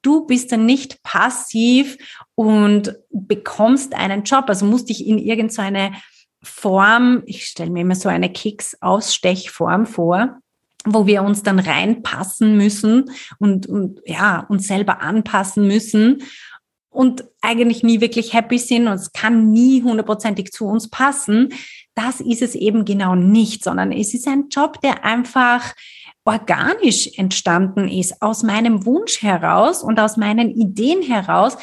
Du 0.00 0.26
bist 0.26 0.50
dann 0.50 0.64
nicht 0.64 1.02
passiv 1.02 1.98
und 2.34 2.96
bekommst 3.10 3.94
einen 3.94 4.24
Job, 4.24 4.44
also 4.48 4.64
musst 4.64 4.88
dich 4.88 5.06
in 5.06 5.18
irgendeine 5.18 5.92
Form, 6.42 7.22
ich 7.26 7.44
stelle 7.46 7.70
mir 7.70 7.82
immer 7.82 7.94
so 7.94 8.08
eine 8.08 8.32
Keks-Ausstechform 8.32 9.86
vor, 9.86 10.38
wo 10.86 11.06
wir 11.06 11.22
uns 11.22 11.42
dann 11.42 11.58
reinpassen 11.58 12.56
müssen 12.56 13.10
und, 13.38 13.66
und 13.66 14.00
ja, 14.06 14.46
uns 14.48 14.66
selber 14.66 15.00
anpassen 15.00 15.66
müssen 15.66 16.22
und 16.94 17.24
eigentlich 17.42 17.82
nie 17.82 18.00
wirklich 18.00 18.32
happy 18.32 18.58
sind 18.58 18.86
und 18.86 18.94
es 18.94 19.12
kann 19.12 19.50
nie 19.50 19.82
hundertprozentig 19.82 20.52
zu 20.52 20.66
uns 20.66 20.88
passen, 20.88 21.52
das 21.94 22.20
ist 22.20 22.40
es 22.40 22.54
eben 22.54 22.84
genau 22.84 23.14
nicht, 23.14 23.64
sondern 23.64 23.92
es 23.92 24.14
ist 24.14 24.28
ein 24.28 24.48
Job, 24.48 24.80
der 24.80 25.04
einfach 25.04 25.74
organisch 26.24 27.10
entstanden 27.18 27.88
ist, 27.88 28.22
aus 28.22 28.42
meinem 28.42 28.86
Wunsch 28.86 29.22
heraus 29.22 29.82
und 29.82 30.00
aus 30.00 30.16
meinen 30.16 30.50
Ideen 30.50 31.02
heraus, 31.02 31.56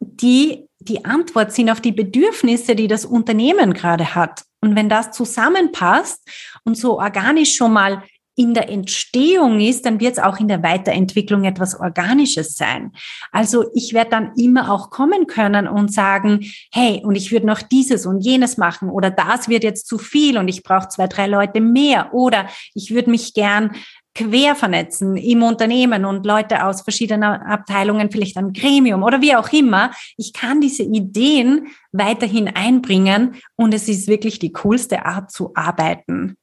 die 0.00 0.68
die 0.80 1.04
Antwort 1.04 1.52
sind 1.52 1.70
auf 1.70 1.80
die 1.80 1.92
Bedürfnisse, 1.92 2.74
die 2.74 2.88
das 2.88 3.06
Unternehmen 3.06 3.72
gerade 3.72 4.14
hat. 4.14 4.42
Und 4.60 4.76
wenn 4.76 4.90
das 4.90 5.12
zusammenpasst 5.12 6.28
und 6.64 6.76
so 6.76 6.98
organisch 6.98 7.54
schon 7.54 7.72
mal 7.72 8.02
in 8.36 8.54
der 8.54 8.68
Entstehung 8.68 9.60
ist, 9.60 9.86
dann 9.86 10.00
wird 10.00 10.14
es 10.14 10.22
auch 10.22 10.40
in 10.40 10.48
der 10.48 10.62
Weiterentwicklung 10.62 11.44
etwas 11.44 11.78
Organisches 11.78 12.56
sein. 12.56 12.92
Also 13.30 13.66
ich 13.74 13.94
werde 13.94 14.10
dann 14.10 14.32
immer 14.36 14.72
auch 14.72 14.90
kommen 14.90 15.26
können 15.26 15.68
und 15.68 15.92
sagen, 15.92 16.44
hey, 16.72 17.00
und 17.04 17.14
ich 17.14 17.30
würde 17.30 17.46
noch 17.46 17.62
dieses 17.62 18.06
und 18.06 18.20
jenes 18.20 18.56
machen 18.56 18.90
oder 18.90 19.10
das 19.10 19.48
wird 19.48 19.64
jetzt 19.64 19.86
zu 19.86 19.98
viel 19.98 20.38
und 20.38 20.48
ich 20.48 20.62
brauche 20.62 20.88
zwei, 20.88 21.06
drei 21.06 21.26
Leute 21.26 21.60
mehr 21.60 22.12
oder 22.12 22.46
ich 22.74 22.92
würde 22.92 23.10
mich 23.10 23.34
gern 23.34 23.70
quer 24.14 24.54
vernetzen 24.54 25.16
im 25.16 25.42
Unternehmen 25.42 26.04
und 26.04 26.24
Leute 26.24 26.64
aus 26.64 26.82
verschiedenen 26.82 27.24
Abteilungen, 27.24 28.10
vielleicht 28.10 28.36
ein 28.36 28.52
Gremium 28.52 29.02
oder 29.02 29.20
wie 29.20 29.34
auch 29.34 29.52
immer. 29.52 29.90
Ich 30.16 30.32
kann 30.32 30.60
diese 30.60 30.84
Ideen 30.84 31.68
weiterhin 31.92 32.48
einbringen 32.48 33.34
und 33.56 33.74
es 33.74 33.88
ist 33.88 34.06
wirklich 34.06 34.38
die 34.38 34.52
coolste 34.52 35.04
Art 35.04 35.32
zu 35.32 35.52
arbeiten. 35.54 36.36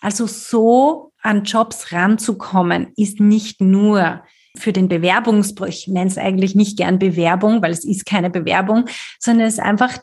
Also 0.00 0.26
so 0.26 1.11
an 1.22 1.44
Jobs 1.44 1.92
ranzukommen, 1.92 2.92
ist 2.96 3.20
nicht 3.20 3.60
nur 3.60 4.22
für 4.56 4.72
den 4.72 4.88
Bewerbungsbruch, 4.88 5.66
ich 5.66 5.88
nenne 5.88 6.08
es 6.08 6.18
eigentlich 6.18 6.54
nicht 6.54 6.76
gern 6.76 6.98
Bewerbung, 6.98 7.62
weil 7.62 7.72
es 7.72 7.84
ist 7.84 8.04
keine 8.04 8.28
Bewerbung, 8.28 8.86
sondern 9.18 9.46
es 9.46 9.54
ist 9.54 9.60
einfach 9.60 9.98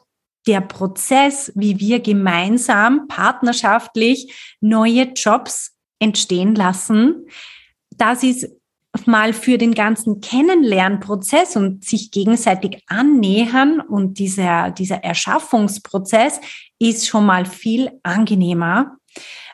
der 0.48 0.62
Prozess, 0.62 1.52
wie 1.56 1.80
wir 1.80 2.00
gemeinsam 2.00 3.08
partnerschaftlich 3.08 4.56
neue 4.62 5.04
Jobs 5.14 5.76
entstehen 6.00 6.56
lassen. 6.56 7.28
Das 7.96 8.24
ist 8.24 8.50
mal 9.06 9.34
für 9.34 9.58
den 9.58 9.76
ganzen 9.76 10.22
Kennenlernprozess 10.22 11.56
und 11.56 11.86
sich 11.86 12.10
gegenseitig 12.10 12.82
annähern 12.88 13.82
und 13.82 14.18
dieser, 14.18 14.72
dieser 14.72 15.04
Erschaffungsprozess 15.04 16.42
ist 16.80 17.08
schon 17.08 17.26
mal 17.26 17.46
viel 17.46 17.92
angenehmer, 18.02 18.98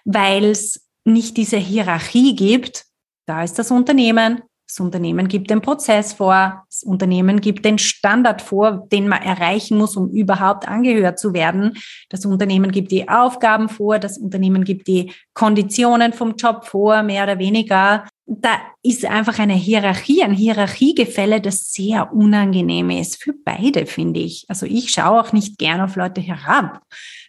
weil 0.06 0.46
es 0.46 0.85
nicht 1.06 1.38
diese 1.38 1.58
Hierarchie 1.58 2.36
gibt. 2.36 2.86
Da 3.26 3.44
ist 3.44 3.58
das 3.58 3.72
Unternehmen, 3.72 4.42
das 4.68 4.80
Unternehmen 4.80 5.28
gibt 5.28 5.52
den 5.52 5.62
Prozess 5.62 6.14
vor, 6.14 6.66
das 6.68 6.82
Unternehmen 6.82 7.40
gibt 7.40 7.66
den 7.66 7.78
Standard 7.78 8.42
vor, 8.42 8.88
den 8.92 9.08
man 9.08 9.22
erreichen 9.22 9.78
muss, 9.78 9.96
um 9.96 10.10
überhaupt 10.10 10.68
angehört 10.68 11.20
zu 11.20 11.34
werden. 11.34 11.78
Das 12.10 12.26
Unternehmen 12.26 12.72
gibt 12.72 12.92
die 12.92 13.08
Aufgaben 13.08 13.70
vor, 13.70 14.00
das 14.00 14.18
Unternehmen 14.18 14.64
gibt 14.64 14.88
die 14.88 15.12
Konditionen 15.36 16.14
vom 16.14 16.36
Job 16.36 16.66
vor, 16.66 17.04
mehr 17.04 17.24
oder 17.24 17.38
weniger. 17.38 18.08
Da 18.26 18.60
ist 18.82 19.06
einfach 19.06 19.38
eine 19.38 19.54
Hierarchie, 19.54 20.24
ein 20.24 20.34
Hierarchiegefälle, 20.34 21.42
das 21.42 21.72
sehr 21.72 22.12
unangenehm 22.12 22.90
ist 22.90 23.22
für 23.22 23.34
beide, 23.34 23.86
finde 23.86 24.22
ich. 24.22 24.46
Also 24.48 24.66
ich 24.66 24.92
schaue 24.92 25.22
auch 25.22 25.32
nicht 25.32 25.60
gern 25.60 25.80
auf 25.80 25.96
Leute 25.96 26.22
herab. 26.22 26.82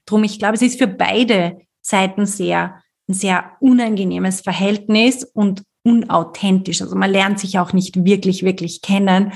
Drum, 0.06 0.24
ich 0.24 0.38
glaube, 0.38 0.54
es 0.54 0.62
ist 0.62 0.78
für 0.78 0.88
beide 0.88 1.58
Seiten 1.82 2.24
sehr 2.24 2.82
ein 3.08 3.14
sehr 3.14 3.52
unangenehmes 3.60 4.40
Verhältnis 4.40 5.24
und 5.24 5.62
unauthentisch. 5.82 6.82
Also 6.82 6.96
man 6.96 7.10
lernt 7.10 7.38
sich 7.38 7.58
auch 7.58 7.72
nicht 7.72 8.04
wirklich, 8.04 8.42
wirklich 8.42 8.82
kennen. 8.82 9.32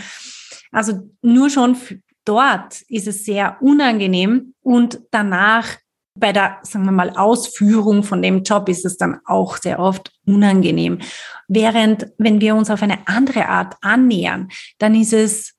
Also 0.72 1.10
nur 1.22 1.50
schon 1.50 1.76
dort 2.24 2.82
ist 2.88 3.06
es 3.06 3.24
sehr 3.24 3.58
unangenehm 3.60 4.54
und 4.62 5.00
danach 5.10 5.76
bei 6.18 6.32
der, 6.32 6.58
sagen 6.62 6.84
wir 6.84 6.92
mal, 6.92 7.10
Ausführung 7.10 8.02
von 8.02 8.20
dem 8.20 8.42
Job 8.42 8.68
ist 8.68 8.84
es 8.84 8.96
dann 8.96 9.20
auch 9.24 9.56
sehr 9.56 9.78
oft 9.78 10.12
unangenehm. 10.26 10.98
Während, 11.46 12.08
wenn 12.18 12.40
wir 12.40 12.56
uns 12.56 12.68
auf 12.68 12.82
eine 12.82 13.06
andere 13.06 13.48
Art 13.48 13.76
annähern, 13.80 14.48
dann 14.78 14.94
ist 14.94 15.12
es 15.12 15.54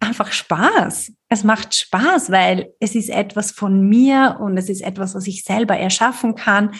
einfach 0.00 0.32
Spaß. 0.32 1.12
Es 1.28 1.44
macht 1.44 1.74
Spaß, 1.74 2.30
weil 2.30 2.72
es 2.80 2.96
ist 2.96 3.10
etwas 3.10 3.52
von 3.52 3.88
mir 3.88 4.38
und 4.40 4.58
es 4.58 4.68
ist 4.68 4.82
etwas, 4.82 5.14
was 5.14 5.26
ich 5.28 5.44
selber 5.44 5.76
erschaffen 5.76 6.34
kann 6.34 6.72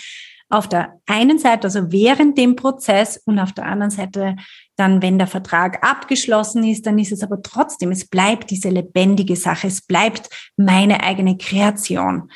auf 0.53 0.69
der 0.69 1.01
einen 1.07 1.39
Seite, 1.39 1.65
also 1.65 1.91
während 1.91 2.37
dem 2.37 2.57
Prozess 2.57 3.17
und 3.25 3.39
auf 3.39 3.53
der 3.53 3.65
anderen 3.65 3.91
Seite 3.91 4.37
dann, 4.77 5.01
wenn 5.01 5.19
der 5.19 5.27
Vertrag 5.27 5.83
abgeschlossen 5.83 6.63
ist, 6.65 6.87
dann 6.87 6.99
ist 6.99 7.11
es 7.11 7.23
aber 7.23 7.41
trotzdem, 7.43 7.91
es 7.91 8.07
bleibt 8.07 8.51
diese 8.51 8.69
lebendige 8.69 9.37
Sache, 9.37 9.69
es 9.69 9.81
bleibt 9.81 10.29
meine 10.57 11.03
eigene 11.03 11.39
Kreation, 11.39 12.31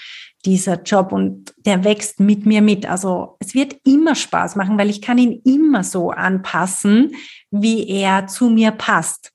dieser 0.47 0.83
Job 0.83 1.13
und 1.13 1.53
der 1.59 1.85
wächst 1.85 2.19
mit 2.19 2.47
mir 2.47 2.63
mit. 2.63 2.87
Also 2.87 3.37
es 3.39 3.55
wird 3.55 3.77
immer 3.85 4.15
Spaß 4.15 4.57
machen, 4.57 4.79
weil 4.79 4.89
ich 4.89 5.03
kann 5.03 5.19
ihn 5.19 5.43
immer 5.45 5.85
so 5.85 6.11
anpassen, 6.11 7.15
wie 7.51 7.87
er 7.87 8.29
zu 8.29 8.49
mir 8.49 8.71
passt. 8.71 9.33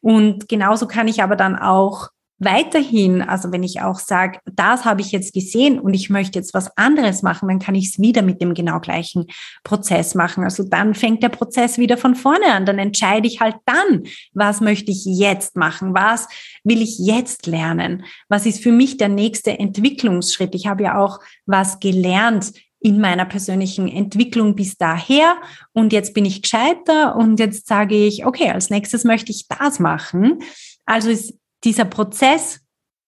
Und 0.00 0.48
genauso 0.48 0.86
kann 0.86 1.08
ich 1.08 1.22
aber 1.22 1.36
dann 1.36 1.56
auch 1.56 2.08
weiterhin, 2.44 3.22
also 3.22 3.52
wenn 3.52 3.62
ich 3.62 3.80
auch 3.80 3.98
sage, 3.98 4.38
das 4.44 4.84
habe 4.84 5.00
ich 5.00 5.12
jetzt 5.12 5.32
gesehen 5.32 5.78
und 5.78 5.94
ich 5.94 6.10
möchte 6.10 6.38
jetzt 6.38 6.54
was 6.54 6.76
anderes 6.76 7.22
machen, 7.22 7.48
dann 7.48 7.58
kann 7.58 7.74
ich 7.74 7.88
es 7.90 7.98
wieder 7.98 8.22
mit 8.22 8.40
dem 8.40 8.54
genau 8.54 8.80
gleichen 8.80 9.26
Prozess 9.62 10.14
machen. 10.14 10.44
Also 10.44 10.64
dann 10.64 10.94
fängt 10.94 11.22
der 11.22 11.28
Prozess 11.28 11.78
wieder 11.78 11.96
von 11.96 12.14
vorne 12.14 12.52
an. 12.52 12.66
Dann 12.66 12.78
entscheide 12.78 13.26
ich 13.26 13.40
halt 13.40 13.56
dann, 13.66 14.04
was 14.32 14.60
möchte 14.60 14.90
ich 14.90 15.04
jetzt 15.04 15.56
machen? 15.56 15.94
Was 15.94 16.28
will 16.62 16.82
ich 16.82 16.98
jetzt 16.98 17.46
lernen? 17.46 18.04
Was 18.28 18.46
ist 18.46 18.62
für 18.62 18.72
mich 18.72 18.96
der 18.96 19.08
nächste 19.08 19.58
Entwicklungsschritt? 19.58 20.54
Ich 20.54 20.66
habe 20.66 20.84
ja 20.84 20.98
auch 20.98 21.20
was 21.46 21.80
gelernt 21.80 22.52
in 22.80 23.00
meiner 23.00 23.24
persönlichen 23.24 23.88
Entwicklung 23.88 24.54
bis 24.54 24.76
daher 24.76 25.36
und 25.72 25.94
jetzt 25.94 26.12
bin 26.12 26.26
ich 26.26 26.42
gescheiter 26.42 27.16
und 27.16 27.40
jetzt 27.40 27.66
sage 27.66 27.94
ich, 27.94 28.26
okay, 28.26 28.50
als 28.50 28.68
nächstes 28.68 29.04
möchte 29.04 29.32
ich 29.32 29.48
das 29.48 29.78
machen. 29.78 30.40
Also 30.84 31.08
ist 31.08 31.32
dieser 31.64 31.84
Prozess 31.84 32.60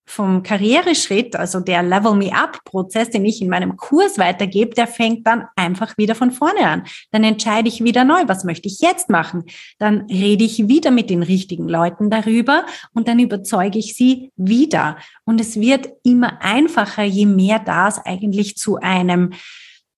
vom 0.08 0.44
Karriereschritt, 0.44 1.34
also 1.34 1.58
der 1.58 1.82
Level 1.82 2.14
Me 2.14 2.32
Up 2.32 2.64
Prozess, 2.64 3.10
den 3.10 3.24
ich 3.24 3.42
in 3.42 3.48
meinem 3.48 3.76
Kurs 3.76 4.18
weitergebe, 4.18 4.72
der 4.74 4.86
fängt 4.86 5.26
dann 5.26 5.46
einfach 5.56 5.98
wieder 5.98 6.14
von 6.14 6.30
vorne 6.30 6.60
an. 6.60 6.84
Dann 7.10 7.24
entscheide 7.24 7.68
ich 7.68 7.82
wieder 7.82 8.04
neu, 8.04 8.22
was 8.26 8.44
möchte 8.44 8.68
ich 8.68 8.78
jetzt 8.80 9.10
machen? 9.10 9.44
Dann 9.78 10.02
rede 10.02 10.44
ich 10.44 10.68
wieder 10.68 10.92
mit 10.92 11.10
den 11.10 11.24
richtigen 11.24 11.68
Leuten 11.68 12.08
darüber 12.08 12.64
und 12.94 13.08
dann 13.08 13.18
überzeuge 13.18 13.80
ich 13.80 13.94
sie 13.94 14.30
wieder. 14.36 14.96
Und 15.24 15.40
es 15.40 15.58
wird 15.60 15.88
immer 16.04 16.40
einfacher, 16.40 17.02
je 17.02 17.26
mehr 17.26 17.58
das 17.58 17.98
eigentlich 17.98 18.56
zu 18.56 18.76
einem 18.76 19.32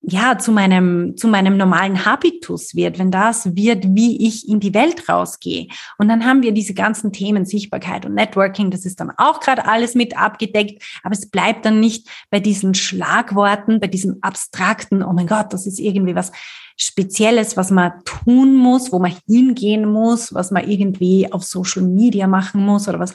ja, 0.01 0.39
zu 0.39 0.53
meinem, 0.53 1.17
zu 1.17 1.27
meinem 1.27 1.57
normalen 1.57 2.05
Habitus 2.05 2.75
wird, 2.75 2.99
wenn 2.99 3.11
das 3.11 3.57
wird, 3.57 3.85
wie 3.97 4.29
ich 4.29 4.49
in 4.49 4.61
die 4.61 4.73
Welt 4.73 5.09
rausgehe. 5.09 5.67
Und 5.99 6.09
dann 6.09 6.25
haben 6.25 6.43
wir 6.43 6.53
diese 6.53 6.73
ganzen 6.73 7.13
Themen 7.13 7.45
Sichtbarkeit 7.45 8.07
und 8.07 8.15
Networking, 8.15 8.71
das 8.71 8.87
ist 8.87 9.01
dann 9.01 9.11
auch 9.17 9.41
gerade 9.41 9.67
alles 9.67 9.95
mit 9.97 10.17
abgedeckt, 10.17 10.83
aber 11.03 11.15
es 11.15 11.29
bleibt 11.29 11.65
dann 11.65 11.81
nicht 11.81 12.09
bei 12.31 12.39
diesen 12.39 12.75
Schlagworten, 12.75 13.81
bei 13.81 13.89
diesem 13.89 14.19
abstrakten, 14.21 15.03
oh 15.03 15.13
mein 15.13 15.27
Gott, 15.27 15.53
das 15.53 15.67
ist 15.67 15.81
irgendwie 15.81 16.15
was 16.15 16.31
Spezielles, 16.77 17.57
was 17.57 17.73
man 17.73 17.93
tun 18.05 18.55
muss, 18.55 18.93
wo 18.93 19.01
man 19.01 19.17
hingehen 19.27 19.91
muss, 19.91 20.33
was 20.33 20.53
man 20.53 20.71
irgendwie 20.71 21.31
auf 21.33 21.43
Social 21.43 21.83
Media 21.83 22.29
machen 22.29 22.65
muss 22.65 22.89
oder 22.89 23.01
was, 23.01 23.13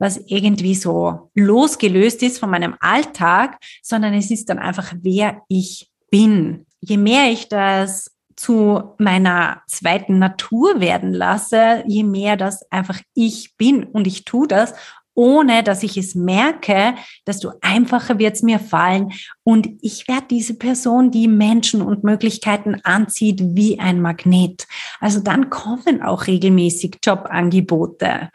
was 0.00 0.16
irgendwie 0.26 0.74
so 0.74 1.30
losgelöst 1.34 2.24
ist 2.24 2.40
von 2.40 2.50
meinem 2.50 2.74
Alltag, 2.80 3.58
sondern 3.82 4.14
es 4.14 4.32
ist 4.32 4.48
dann 4.48 4.58
einfach, 4.58 4.92
wer 5.00 5.42
ich 5.48 5.93
bin. 6.14 6.64
Je 6.80 6.96
mehr 6.96 7.32
ich 7.32 7.48
das 7.48 8.16
zu 8.36 8.94
meiner 8.98 9.62
zweiten 9.66 10.20
Natur 10.20 10.78
werden 10.78 11.12
lasse, 11.12 11.82
je 11.88 12.04
mehr 12.04 12.36
das 12.36 12.70
einfach 12.70 13.00
ich 13.14 13.56
bin 13.56 13.82
und 13.82 14.06
ich 14.06 14.24
tue 14.24 14.46
das, 14.46 14.74
ohne 15.14 15.62
dass 15.62 15.82
ich 15.82 15.96
es 15.96 16.14
merke, 16.14 16.94
desto 17.26 17.52
einfacher 17.60 18.18
wird 18.18 18.34
es 18.34 18.42
mir 18.42 18.58
fallen 18.58 19.12
und 19.42 19.68
ich 19.80 20.08
werde 20.08 20.26
diese 20.30 20.54
Person, 20.54 21.10
die 21.10 21.28
Menschen 21.28 21.82
und 21.82 22.04
Möglichkeiten 22.04 22.80
anzieht, 22.82 23.40
wie 23.42 23.78
ein 23.78 24.00
Magnet. 24.00 24.66
Also 25.00 25.20
dann 25.20 25.50
kommen 25.50 26.02
auch 26.02 26.26
regelmäßig 26.26 26.98
Jobangebote. 27.04 28.30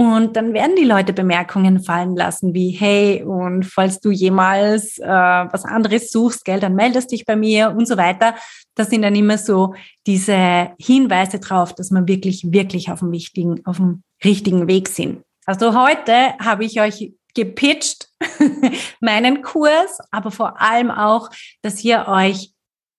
Und 0.00 0.36
dann 0.36 0.54
werden 0.54 0.76
die 0.76 0.84
Leute 0.84 1.12
Bemerkungen 1.12 1.80
fallen 1.80 2.14
lassen 2.14 2.54
wie, 2.54 2.70
hey, 2.70 3.24
und 3.24 3.64
falls 3.64 3.98
du 3.98 4.12
jemals 4.12 4.96
äh, 4.98 5.08
was 5.08 5.64
anderes 5.64 6.12
suchst, 6.12 6.44
Geld, 6.44 6.62
dann 6.62 6.76
meldest 6.76 7.10
dich 7.10 7.24
bei 7.26 7.34
mir 7.34 7.74
und 7.76 7.88
so 7.88 7.96
weiter. 7.96 8.36
Das 8.76 8.90
sind 8.90 9.02
dann 9.02 9.16
immer 9.16 9.38
so 9.38 9.74
diese 10.06 10.70
Hinweise 10.78 11.40
drauf, 11.40 11.74
dass 11.74 11.90
man 11.90 12.06
wirklich, 12.06 12.52
wirklich 12.52 12.92
auf 12.92 13.00
dem 13.00 13.10
wichtigen, 13.10 13.66
auf 13.66 13.78
dem 13.78 14.04
richtigen 14.24 14.68
Weg 14.68 14.88
sind. 14.88 15.24
Also 15.48 15.74
heute 15.74 16.36
habe 16.38 16.66
ich 16.66 16.78
euch 16.78 17.14
gepitcht, 17.34 18.10
meinen 19.00 19.40
Kurs, 19.40 19.98
aber 20.10 20.30
vor 20.30 20.60
allem 20.60 20.90
auch, 20.90 21.30
dass 21.62 21.82
ihr 21.82 22.06
euch 22.06 22.52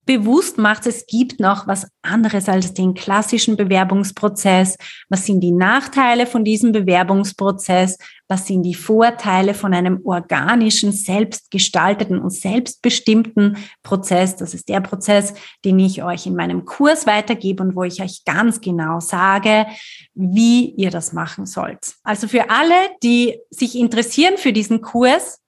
bewusst 0.09 0.57
macht, 0.57 0.87
es 0.87 1.05
gibt 1.05 1.39
noch 1.39 1.67
was 1.67 1.85
anderes 2.01 2.49
als 2.49 2.73
den 2.73 2.95
klassischen 2.95 3.55
Bewerbungsprozess. 3.55 4.75
Was 5.07 5.27
sind 5.27 5.41
die 5.41 5.51
Nachteile 5.51 6.25
von 6.25 6.43
diesem 6.43 6.71
Bewerbungsprozess? 6.71 7.95
Was 8.27 8.47
sind 8.47 8.63
die 8.63 8.73
Vorteile 8.73 9.53
von 9.53 9.71
einem 9.71 10.01
organischen, 10.03 10.93
selbstgestalteten 10.93 12.17
und 12.17 12.31
selbstbestimmten 12.31 13.57
Prozess? 13.83 14.35
Das 14.35 14.55
ist 14.55 14.67
der 14.67 14.81
Prozess, 14.81 15.35
den 15.63 15.77
ich 15.77 16.01
euch 16.01 16.25
in 16.25 16.35
meinem 16.35 16.65
Kurs 16.65 17.05
weitergebe 17.05 17.61
und 17.61 17.75
wo 17.75 17.83
ich 17.83 18.01
euch 18.01 18.25
ganz 18.25 18.61
genau 18.61 18.99
sage, 18.99 19.67
wie 20.15 20.71
ihr 20.71 20.89
das 20.89 21.13
machen 21.13 21.45
sollt. 21.45 21.93
Also 22.01 22.27
für 22.27 22.49
alle, 22.49 22.73
die 23.03 23.37
sich 23.51 23.75
interessieren 23.77 24.37
für 24.37 24.53
diesen 24.53 24.81
Kurs, 24.81 25.39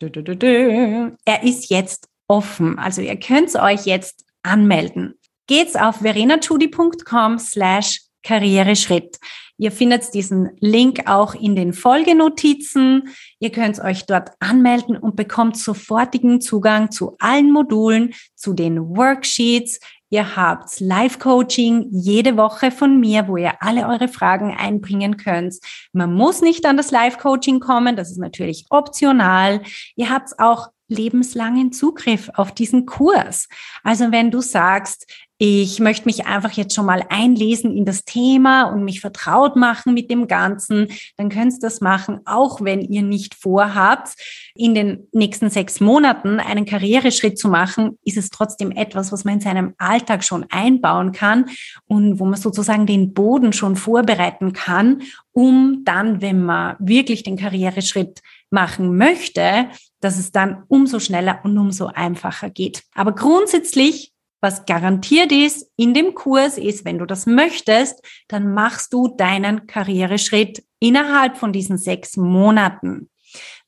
er 0.00 1.42
ist 1.42 1.70
jetzt 1.70 2.08
offen. 2.28 2.78
Also 2.78 3.02
ihr 3.02 3.18
könnt 3.18 3.54
euch 3.56 3.86
jetzt 3.86 4.24
anmelden. 4.42 5.14
Geht's 5.46 5.76
auf 5.76 5.96
verenatudi.com 5.96 7.38
slash 7.38 8.00
Karriereschritt. 8.22 9.18
Ihr 9.58 9.72
findet 9.72 10.12
diesen 10.12 10.50
Link 10.60 11.08
auch 11.08 11.34
in 11.34 11.56
den 11.56 11.72
Folgenotizen. 11.72 13.08
Ihr 13.38 13.50
könnt 13.50 13.80
euch 13.80 14.04
dort 14.04 14.30
anmelden 14.38 14.98
und 14.98 15.16
bekommt 15.16 15.56
sofortigen 15.56 16.40
Zugang 16.42 16.90
zu 16.90 17.16
allen 17.20 17.50
Modulen, 17.50 18.12
zu 18.34 18.52
den 18.52 18.96
Worksheets. 18.96 19.80
Ihr 20.10 20.36
habt 20.36 20.78
Live-Coaching 20.78 21.88
jede 21.90 22.36
Woche 22.36 22.70
von 22.70 23.00
mir, 23.00 23.26
wo 23.28 23.38
ihr 23.38 23.54
alle 23.60 23.88
eure 23.88 24.08
Fragen 24.08 24.54
einbringen 24.54 25.16
könnt. 25.16 25.56
Man 25.92 26.12
muss 26.12 26.42
nicht 26.42 26.64
an 26.66 26.76
das 26.76 26.90
Live-Coaching 26.90 27.58
kommen, 27.58 27.96
das 27.96 28.10
ist 28.10 28.18
natürlich 28.18 28.66
optional. 28.70 29.62
Ihr 29.96 30.10
habt 30.10 30.38
auch 30.38 30.68
lebenslangen 30.88 31.72
Zugriff 31.72 32.30
auf 32.34 32.52
diesen 32.52 32.86
Kurs. 32.86 33.48
Also 33.82 34.12
wenn 34.12 34.30
du 34.30 34.40
sagst, 34.40 35.06
ich 35.38 35.80
möchte 35.80 36.06
mich 36.06 36.26
einfach 36.26 36.52
jetzt 36.52 36.74
schon 36.74 36.86
mal 36.86 37.04
einlesen 37.10 37.76
in 37.76 37.84
das 37.84 38.04
Thema 38.06 38.64
und 38.64 38.84
mich 38.84 39.02
vertraut 39.02 39.54
machen 39.54 39.92
mit 39.92 40.10
dem 40.10 40.28
Ganzen, 40.28 40.88
dann 41.18 41.28
könnt 41.28 41.52
ihr 41.52 41.58
das 41.60 41.82
machen, 41.82 42.20
auch 42.24 42.62
wenn 42.62 42.80
ihr 42.80 43.02
nicht 43.02 43.34
vorhabt, 43.34 44.14
in 44.54 44.74
den 44.74 45.08
nächsten 45.12 45.50
sechs 45.50 45.78
Monaten 45.78 46.40
einen 46.40 46.64
Karriereschritt 46.64 47.38
zu 47.38 47.48
machen, 47.48 47.98
ist 48.02 48.16
es 48.16 48.30
trotzdem 48.30 48.70
etwas, 48.70 49.12
was 49.12 49.24
man 49.24 49.34
in 49.34 49.40
seinem 49.40 49.74
Alltag 49.76 50.24
schon 50.24 50.46
einbauen 50.48 51.12
kann 51.12 51.50
und 51.86 52.18
wo 52.18 52.24
man 52.24 52.40
sozusagen 52.40 52.86
den 52.86 53.12
Boden 53.12 53.52
schon 53.52 53.76
vorbereiten 53.76 54.54
kann, 54.54 55.02
um 55.32 55.82
dann, 55.84 56.22
wenn 56.22 56.46
man 56.46 56.76
wirklich 56.78 57.24
den 57.24 57.36
Karriereschritt 57.36 58.22
machen 58.48 58.96
möchte, 58.96 59.68
dass 60.00 60.18
es 60.18 60.32
dann 60.32 60.64
umso 60.68 61.00
schneller 61.00 61.40
und 61.44 61.56
umso 61.58 61.86
einfacher 61.86 62.50
geht. 62.50 62.82
Aber 62.94 63.14
grundsätzlich, 63.14 64.12
was 64.40 64.66
garantiert 64.66 65.32
ist 65.32 65.70
in 65.76 65.94
dem 65.94 66.14
Kurs, 66.14 66.58
ist, 66.58 66.84
wenn 66.84 66.98
du 66.98 67.06
das 67.06 67.26
möchtest, 67.26 68.04
dann 68.28 68.52
machst 68.52 68.92
du 68.92 69.08
deinen 69.08 69.66
Karriereschritt 69.66 70.62
innerhalb 70.78 71.36
von 71.36 71.52
diesen 71.52 71.78
sechs 71.78 72.16
Monaten. 72.16 73.10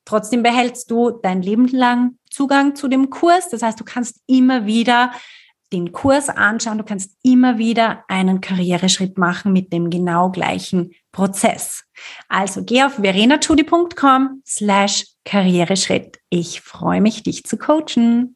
Trotzdem 0.05 0.43
behältst 0.43 0.89
du 0.89 1.11
dein 1.11 1.41
Leben 1.41 1.67
lang 1.67 2.17
Zugang 2.29 2.75
zu 2.75 2.87
dem 2.87 3.09
Kurs. 3.09 3.49
Das 3.49 3.61
heißt, 3.61 3.79
du 3.79 3.83
kannst 3.83 4.21
immer 4.27 4.65
wieder 4.65 5.11
den 5.71 5.91
Kurs 5.91 6.29
anschauen, 6.29 6.79
du 6.79 6.83
kannst 6.83 7.15
immer 7.21 7.57
wieder 7.57 8.03
einen 8.07 8.41
Karriereschritt 8.41 9.17
machen 9.17 9.53
mit 9.53 9.71
dem 9.71 9.89
genau 9.89 10.31
gleichen 10.31 10.91
Prozess. 11.11 11.83
Also 12.27 12.63
geh 12.63 12.83
auf 12.83 12.95
verenachudi.com 12.95 14.41
slash 14.45 15.05
Karriereschritt. 15.25 16.17
Ich 16.29 16.61
freue 16.61 17.01
mich, 17.01 17.23
dich 17.23 17.43
zu 17.43 17.57
coachen. 17.57 18.35